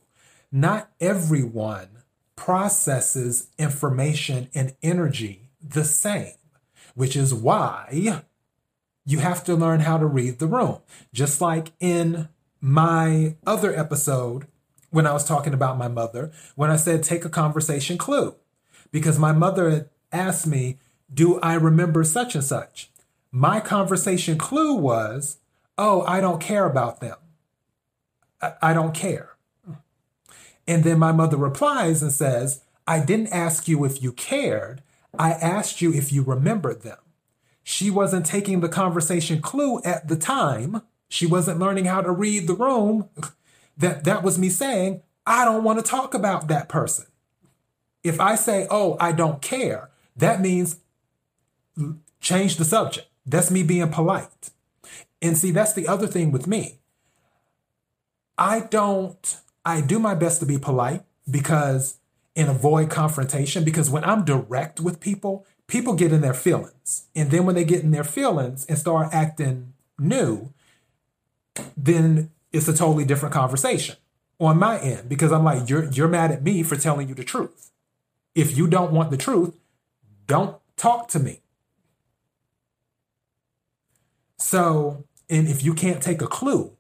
Not 0.52 0.89
everyone 1.00 1.89
processes 2.36 3.50
information 3.58 4.50
and 4.56 4.76
energy 4.82 5.50
the 5.62 5.84
same, 5.84 6.34
which 6.95 7.15
is 7.15 7.34
why 7.34 8.24
you 9.10 9.17
have 9.17 9.43
to 9.43 9.56
learn 9.56 9.80
how 9.80 9.98
to 9.98 10.06
read 10.06 10.38
the 10.38 10.45
room. 10.45 10.78
Just 11.12 11.41
like 11.41 11.72
in 11.80 12.30
my 12.62 13.36
other 13.43 13.76
episode, 13.76 14.45
when 14.91 15.08
I 15.08 15.13
was 15.13 15.26
talking 15.26 15.52
about 15.52 15.80
my 15.80 15.88
mother, 15.88 16.32
when 16.56 16.69
I 16.69 16.76
said 16.76 17.02
take 17.02 17.26
a 17.26 17.30
conversation 17.30 17.98
clue, 17.98 18.36
because 18.91 19.17
my 19.17 19.32
mother 19.32 19.89
asked 20.12 20.45
me, 20.45 20.78
Do 21.12 21.39
I 21.39 21.56
remember 21.56 22.04
such 22.04 22.36
and 22.36 22.43
such? 22.43 22.91
My 23.32 23.60
conversation 23.60 24.38
clue 24.38 24.76
was, 24.76 25.38
Oh, 25.76 26.04
I 26.04 26.22
don't 26.22 26.39
care 26.39 26.65
about 26.65 27.00
them. 27.00 27.17
I, 28.39 28.54
I 28.62 28.74
don't 28.74 28.93
care. 28.93 29.38
And 30.67 30.84
then 30.84 31.00
my 31.00 31.12
mother 31.12 31.38
replies 31.38 32.04
and 32.04 32.12
says, 32.12 32.62
I 32.88 33.00
didn't 33.00 33.34
ask 33.34 33.67
you 33.67 33.86
if 33.86 34.04
you 34.04 34.12
cared. 34.12 34.84
I 35.17 35.32
asked 35.32 35.82
you 35.82 35.91
if 35.91 36.13
you 36.13 36.22
remembered 36.22 36.84
them. 36.84 37.00
She 37.63 37.89
wasn't 37.89 38.26
taking 38.26 38.62
the 38.62 38.69
conversation 38.69 39.41
clue 39.41 39.82
at 39.84 40.08
the 40.08 40.15
time. 40.15 40.82
She 41.08 41.26
wasn't 41.26 41.60
learning 41.60 41.86
how 41.86 42.02
to 42.02 42.12
read 42.12 42.48
the 42.48 42.54
room. 42.54 43.10
That 43.78 44.04
that 44.04 44.24
was 44.24 44.38
me 44.38 44.50
saying, 44.50 45.02
I 45.26 45.45
don't 45.45 45.63
want 45.63 45.80
to 45.80 45.89
talk 45.89 46.13
about 46.13 46.48
that 46.48 46.67
person. 46.67 47.06
If 48.04 48.19
I 48.19 48.36
say, 48.36 48.67
"Oh, 48.69 48.98
I 49.00 49.12
don't 49.12 49.41
care," 49.41 49.89
that 50.17 50.41
means 50.41 50.78
change 52.19 52.58
the 52.58 52.65
subject. 52.65 53.08
That's 53.26 53.52
me 53.52 53.63
being 53.63 53.89
polite. 53.89 54.50
And 55.22 55.38
see, 55.38 55.52
that's 55.52 55.74
the 55.74 55.88
other 55.88 56.08
thing 56.08 56.32
with 56.32 56.48
me. 56.48 56.80
I 58.38 58.62
don't 58.62 59.38
I 59.65 59.82
do 59.82 60.00
my 60.00 60.15
best 60.15 60.39
to 60.39 60.45
be 60.45 60.58
polite 60.58 61.04
because 61.30 61.98
and 62.36 62.50
avoid 62.50 62.89
confrontation 62.89 63.63
because 63.63 63.89
when 63.89 64.04
I'm 64.04 64.24
direct 64.24 64.80
with 64.80 65.00
people, 65.00 65.45
people 65.69 65.93
get 65.93 66.12
in 66.12 66.21
their 66.21 66.34
feelings. 66.34 67.08
And 67.15 67.32
then 67.32 67.45
when 67.45 67.55
they 67.55 67.63
get 67.63 67.84
in 67.84 67.91
their 67.91 68.03
feelings 68.03 68.65
and 68.65 68.77
start 68.77 69.10
acting 69.13 69.73
new, 69.97 70.51
then 71.77 72.32
it's 72.51 72.67
a 72.67 72.75
totally 72.75 73.05
different 73.05 73.34
conversation 73.34 73.95
on 74.39 74.58
my 74.58 74.79
end 74.79 75.08
because 75.08 75.32
I'm 75.32 75.43
like, 75.43 75.69
you're 75.69 75.86
you're 75.91 76.08
mad 76.08 76.32
at 76.32 76.43
me 76.43 76.63
for 76.63 76.75
telling 76.75 77.08
you 77.08 77.15
the 77.15 77.23
truth. 77.23 77.71
If 78.36 78.58
you 78.58 78.67
don't 78.67 78.91
want 78.91 79.12
the 79.12 79.17
truth, 79.17 79.55
don't 80.27 80.58
talk 80.75 81.08
to 81.10 81.19
me. 81.19 81.41
So, 84.38 85.03
and 85.29 85.47
if 85.47 85.63
you 85.63 85.73
can't 85.73 86.01
take 86.01 86.21
a 86.21 86.27
clue, 86.27 86.71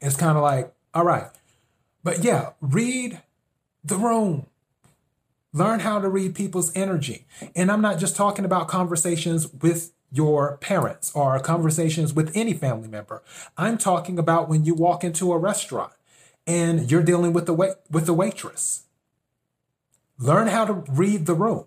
it's 0.00 0.16
kind 0.16 0.36
of 0.36 0.42
like, 0.42 0.72
all 0.94 1.04
right. 1.04 1.26
But 2.02 2.24
yeah, 2.24 2.50
read 2.60 3.20
the 3.84 3.96
room. 3.96 4.46
Learn 5.52 5.80
how 5.80 6.00
to 6.00 6.08
read 6.08 6.34
people's 6.34 6.74
energy. 6.74 7.26
And 7.54 7.70
I'm 7.70 7.82
not 7.82 7.98
just 7.98 8.16
talking 8.16 8.44
about 8.44 8.68
conversations 8.68 9.52
with 9.52 9.92
your 10.10 10.56
parents 10.58 11.12
or 11.14 11.38
conversations 11.40 12.12
with 12.14 12.32
any 12.34 12.54
family 12.54 12.88
member. 12.88 13.22
I'm 13.56 13.78
talking 13.78 14.18
about 14.18 14.48
when 14.48 14.64
you 14.64 14.74
walk 14.74 15.04
into 15.04 15.32
a 15.32 15.38
restaurant 15.38 15.92
and 16.46 16.90
you're 16.90 17.02
dealing 17.02 17.32
with 17.32 17.46
the 17.46 17.54
wait- 17.54 17.76
with 17.90 18.06
the 18.06 18.14
waitress. 18.14 18.84
Learn 20.18 20.48
how 20.48 20.64
to 20.64 20.84
read 20.88 21.26
the 21.26 21.34
room. 21.34 21.64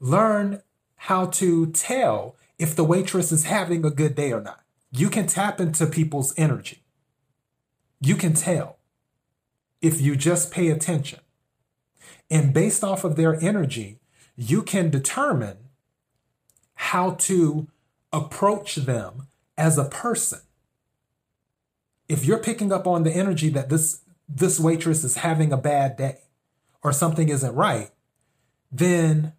Learn 0.00 0.62
how 0.96 1.26
to 1.26 1.66
tell 1.66 2.36
if 2.58 2.74
the 2.74 2.84
waitress 2.84 3.32
is 3.32 3.44
having 3.44 3.84
a 3.84 3.90
good 3.90 4.14
day 4.14 4.32
or 4.32 4.40
not. 4.40 4.60
You 4.90 5.10
can 5.10 5.26
tap 5.26 5.60
into 5.60 5.86
people's 5.86 6.34
energy. 6.36 6.82
You 8.00 8.16
can 8.16 8.34
tell 8.34 8.78
if 9.80 10.00
you 10.00 10.16
just 10.16 10.50
pay 10.50 10.68
attention. 10.68 11.20
And 12.30 12.52
based 12.52 12.82
off 12.82 13.04
of 13.04 13.16
their 13.16 13.34
energy, 13.42 13.98
you 14.36 14.62
can 14.62 14.90
determine 14.90 15.58
how 16.74 17.12
to 17.12 17.68
approach 18.12 18.76
them 18.76 19.28
as 19.56 19.78
a 19.78 19.84
person. 19.84 20.40
If 22.08 22.24
you're 22.24 22.38
picking 22.38 22.72
up 22.72 22.86
on 22.86 23.02
the 23.02 23.12
energy 23.12 23.48
that 23.50 23.68
this 23.68 24.00
this 24.28 24.58
waitress 24.58 25.04
is 25.04 25.16
having 25.18 25.52
a 25.52 25.56
bad 25.56 25.96
day 25.96 26.18
or 26.82 26.92
something 26.92 27.28
isn't 27.28 27.54
right, 27.54 27.90
then 28.72 29.32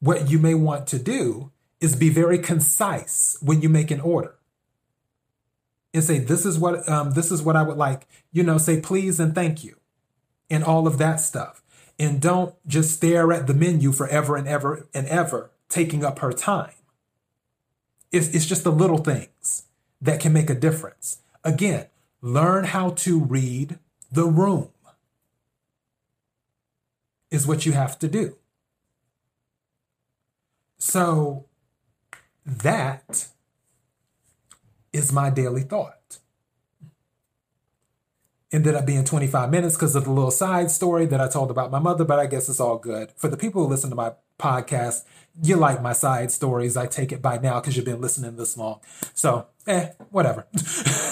what 0.00 0.30
you 0.30 0.38
may 0.38 0.54
want 0.54 0.86
to 0.88 0.98
do 0.98 1.50
is 1.80 1.96
be 1.96 2.10
very 2.10 2.38
concise 2.38 3.38
when 3.40 3.62
you 3.62 3.70
make 3.70 3.90
an 3.90 4.00
order 4.00 4.34
and 5.94 6.02
say 6.02 6.18
this 6.18 6.46
is 6.46 6.58
what 6.58 6.88
um, 6.88 7.12
this 7.12 7.30
is 7.30 7.42
what 7.42 7.56
I 7.56 7.62
would 7.62 7.76
like. 7.76 8.06
You 8.32 8.42
know, 8.42 8.58
say 8.58 8.80
please 8.80 9.20
and 9.20 9.34
thank 9.34 9.62
you, 9.62 9.76
and 10.50 10.64
all 10.64 10.86
of 10.86 10.98
that 10.98 11.16
stuff. 11.20 11.61
And 12.02 12.20
don't 12.20 12.56
just 12.66 12.96
stare 12.96 13.32
at 13.32 13.46
the 13.46 13.54
menu 13.54 13.92
forever 13.92 14.34
and 14.34 14.48
ever 14.48 14.88
and 14.92 15.06
ever, 15.06 15.52
taking 15.68 16.04
up 16.04 16.18
her 16.18 16.32
time. 16.32 16.74
It's, 18.10 18.26
it's 18.34 18.44
just 18.44 18.64
the 18.64 18.72
little 18.72 18.98
things 18.98 19.66
that 20.00 20.18
can 20.18 20.32
make 20.32 20.50
a 20.50 20.56
difference. 20.56 21.18
Again, 21.44 21.86
learn 22.20 22.64
how 22.64 22.90
to 22.90 23.20
read 23.20 23.78
the 24.10 24.24
room, 24.24 24.70
is 27.30 27.46
what 27.46 27.66
you 27.66 27.70
have 27.70 27.96
to 28.00 28.08
do. 28.08 28.36
So, 30.78 31.44
that 32.44 33.28
is 34.92 35.12
my 35.12 35.30
daily 35.30 35.62
thought. 35.62 36.01
Ended 38.52 38.74
up 38.74 38.84
being 38.84 39.04
25 39.04 39.50
minutes 39.50 39.76
because 39.76 39.96
of 39.96 40.04
the 40.04 40.10
little 40.10 40.30
side 40.30 40.70
story 40.70 41.06
that 41.06 41.20
I 41.20 41.28
told 41.28 41.50
about 41.50 41.70
my 41.70 41.78
mother, 41.78 42.04
but 42.04 42.18
I 42.18 42.26
guess 42.26 42.50
it's 42.50 42.60
all 42.60 42.76
good. 42.76 43.10
For 43.16 43.28
the 43.28 43.36
people 43.38 43.62
who 43.62 43.68
listen 43.68 43.88
to 43.88 43.96
my 43.96 44.12
podcast, 44.38 45.04
you 45.42 45.56
like 45.56 45.80
my 45.80 45.94
side 45.94 46.30
stories. 46.30 46.76
I 46.76 46.86
take 46.86 47.12
it 47.12 47.22
by 47.22 47.38
now 47.38 47.60
because 47.60 47.76
you've 47.76 47.86
been 47.86 48.00
listening 48.00 48.36
this 48.36 48.56
long. 48.58 48.80
So, 49.14 49.46
eh, 49.66 49.90
whatever. 50.10 50.46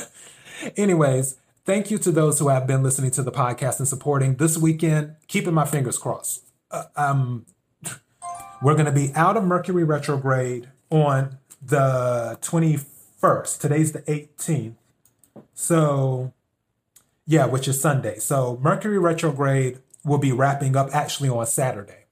Anyways, 0.77 1.37
thank 1.65 1.91
you 1.91 1.97
to 1.99 2.11
those 2.11 2.39
who 2.39 2.49
have 2.49 2.67
been 2.67 2.83
listening 2.83 3.11
to 3.13 3.23
the 3.23 3.33
podcast 3.33 3.79
and 3.79 3.89
supporting 3.89 4.37
this 4.37 4.59
weekend. 4.59 5.17
Keeping 5.27 5.55
my 5.55 5.65
fingers 5.65 5.97
crossed. 5.97 6.45
Uh, 6.71 6.85
um, 6.95 7.47
we're 8.63 8.75
going 8.75 8.87
to 8.87 8.93
be 8.93 9.13
out 9.15 9.39
of 9.39 9.45
Mercury 9.45 9.85
retrograde 9.85 10.69
on 10.91 11.39
the 11.63 12.39
21st. 12.43 13.59
Today's 13.59 13.93
the 13.93 14.03
18th. 14.03 14.75
So, 15.55 16.35
yeah, 17.31 17.47
which 17.47 17.69
is 17.69 17.81
Sunday. 17.81 18.19
So, 18.19 18.59
Mercury 18.61 18.99
retrograde 18.99 19.79
will 20.05 20.19
be 20.19 20.33
wrapping 20.33 20.75
up 20.75 20.89
actually 20.93 21.29
on 21.29 21.47
Saturday. 21.47 22.07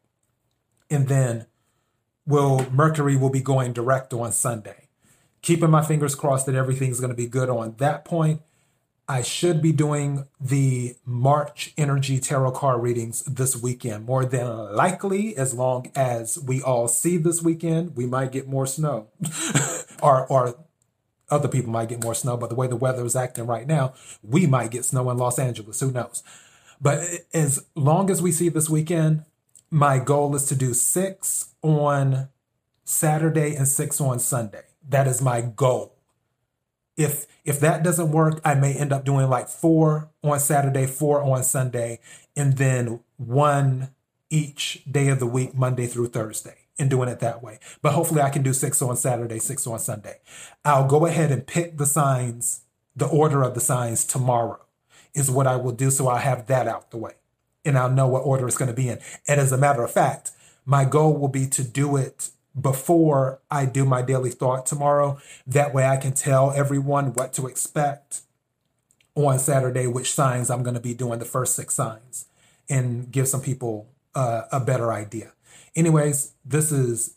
And 0.88 1.08
then 1.08 1.46
will 2.24 2.70
Mercury 2.70 3.16
will 3.16 3.28
be 3.28 3.40
going 3.40 3.72
direct 3.72 4.14
on 4.14 4.30
Sunday. 4.30 4.86
Keeping 5.42 5.70
my 5.70 5.82
fingers 5.82 6.14
crossed 6.14 6.46
that 6.46 6.54
everything's 6.54 7.00
going 7.00 7.10
to 7.10 7.16
be 7.16 7.26
good 7.26 7.50
on 7.50 7.74
that 7.78 8.04
point. 8.04 8.42
I 9.08 9.22
should 9.22 9.60
be 9.60 9.72
doing 9.72 10.28
the 10.40 10.94
March 11.04 11.72
energy 11.76 12.20
tarot 12.20 12.52
card 12.52 12.80
readings 12.80 13.24
this 13.24 13.60
weekend. 13.60 14.04
More 14.04 14.24
than 14.24 14.46
likely, 14.72 15.36
as 15.36 15.52
long 15.52 15.90
as 15.96 16.38
we 16.38 16.62
all 16.62 16.86
see 16.86 17.16
this 17.16 17.42
weekend, 17.42 17.96
we 17.96 18.06
might 18.06 18.30
get 18.30 18.46
more 18.46 18.66
snow. 18.66 19.08
or 20.00 20.28
or 20.28 20.54
other 21.30 21.48
people 21.48 21.70
might 21.70 21.88
get 21.88 22.02
more 22.02 22.14
snow, 22.14 22.36
but 22.36 22.48
the 22.48 22.56
way 22.56 22.66
the 22.66 22.76
weather 22.76 23.04
is 23.04 23.16
acting 23.16 23.46
right 23.46 23.66
now, 23.66 23.94
we 24.22 24.46
might 24.46 24.70
get 24.70 24.84
snow 24.84 25.10
in 25.10 25.18
Los 25.18 25.38
Angeles. 25.38 25.80
Who 25.80 25.92
knows? 25.92 26.22
But 26.80 27.00
as 27.34 27.66
long 27.74 28.10
as 28.10 28.22
we 28.22 28.32
see 28.32 28.48
this 28.48 28.70
weekend, 28.70 29.24
my 29.70 29.98
goal 29.98 30.34
is 30.34 30.46
to 30.46 30.54
do 30.54 30.74
six 30.74 31.54
on 31.62 32.28
Saturday 32.84 33.54
and 33.54 33.68
six 33.68 34.00
on 34.00 34.18
Sunday. 34.18 34.62
That 34.88 35.06
is 35.06 35.20
my 35.20 35.42
goal. 35.42 35.94
If 36.96 37.26
if 37.44 37.60
that 37.60 37.82
doesn't 37.82 38.10
work, 38.10 38.40
I 38.44 38.54
may 38.54 38.74
end 38.74 38.92
up 38.92 39.04
doing 39.04 39.28
like 39.28 39.48
four 39.48 40.10
on 40.22 40.40
Saturday, 40.40 40.86
four 40.86 41.22
on 41.22 41.44
Sunday, 41.44 42.00
and 42.36 42.56
then 42.56 43.00
one 43.16 43.90
each 44.30 44.82
day 44.90 45.08
of 45.08 45.18
the 45.18 45.26
week, 45.26 45.54
Monday 45.54 45.86
through 45.86 46.08
Thursday, 46.08 46.56
and 46.78 46.88
doing 46.88 47.08
it 47.08 47.20
that 47.20 47.42
way. 47.42 47.58
But 47.82 47.92
hopefully 47.92 48.22
I 48.22 48.30
can 48.30 48.42
do 48.42 48.52
six 48.52 48.80
on 48.80 48.96
Saturday, 48.96 49.38
six 49.38 49.66
on 49.66 49.78
Sunday. 49.78 50.18
I'll 50.64 50.86
go 50.86 51.06
ahead 51.06 51.32
and 51.32 51.46
pick 51.46 51.76
the 51.76 51.86
signs, 51.86 52.62
the 52.94 53.06
order 53.06 53.42
of 53.42 53.54
the 53.54 53.60
signs 53.60 54.04
tomorrow 54.04 54.60
is 55.14 55.30
what 55.30 55.46
I 55.46 55.56
will 55.56 55.72
do. 55.72 55.90
So 55.90 56.08
I'll 56.08 56.18
have 56.18 56.46
that 56.46 56.68
out 56.68 56.90
the 56.90 56.98
way 56.98 57.14
and 57.64 57.76
I'll 57.76 57.90
know 57.90 58.06
what 58.06 58.20
order 58.20 58.46
it's 58.46 58.56
going 58.56 58.70
to 58.70 58.76
be 58.76 58.88
in. 58.88 58.98
And 59.26 59.40
as 59.40 59.52
a 59.52 59.58
matter 59.58 59.82
of 59.82 59.90
fact, 59.90 60.32
my 60.64 60.84
goal 60.84 61.16
will 61.16 61.28
be 61.28 61.46
to 61.48 61.62
do 61.62 61.96
it 61.96 62.30
before 62.58 63.40
I 63.50 63.66
do 63.66 63.84
my 63.84 64.02
daily 64.02 64.30
thought 64.30 64.66
tomorrow. 64.66 65.18
That 65.46 65.74
way 65.74 65.86
I 65.86 65.96
can 65.96 66.12
tell 66.12 66.52
everyone 66.52 67.12
what 67.14 67.32
to 67.34 67.46
expect 67.46 68.22
on 69.14 69.38
Saturday, 69.38 69.86
which 69.86 70.12
signs 70.12 70.50
I'm 70.50 70.62
going 70.62 70.74
to 70.74 70.80
be 70.80 70.94
doing 70.94 71.18
the 71.18 71.24
first 71.24 71.56
six 71.56 71.74
signs, 71.74 72.26
and 72.68 73.10
give 73.10 73.26
some 73.28 73.40
people 73.40 73.88
uh, 74.14 74.42
a 74.52 74.60
better 74.60 74.92
idea. 74.92 75.32
Anyways, 75.74 76.32
this 76.44 76.72
is 76.72 77.14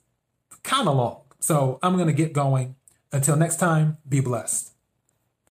kind 0.64 0.88
of 0.88 0.96
long. 0.96 1.22
So 1.40 1.80
I'm 1.82 1.96
going 1.96 2.08
to 2.08 2.14
get 2.14 2.34
going. 2.34 2.76
Until 3.12 3.36
next 3.36 3.58
time, 3.58 3.98
be 4.08 4.22
blessed. 4.22 4.71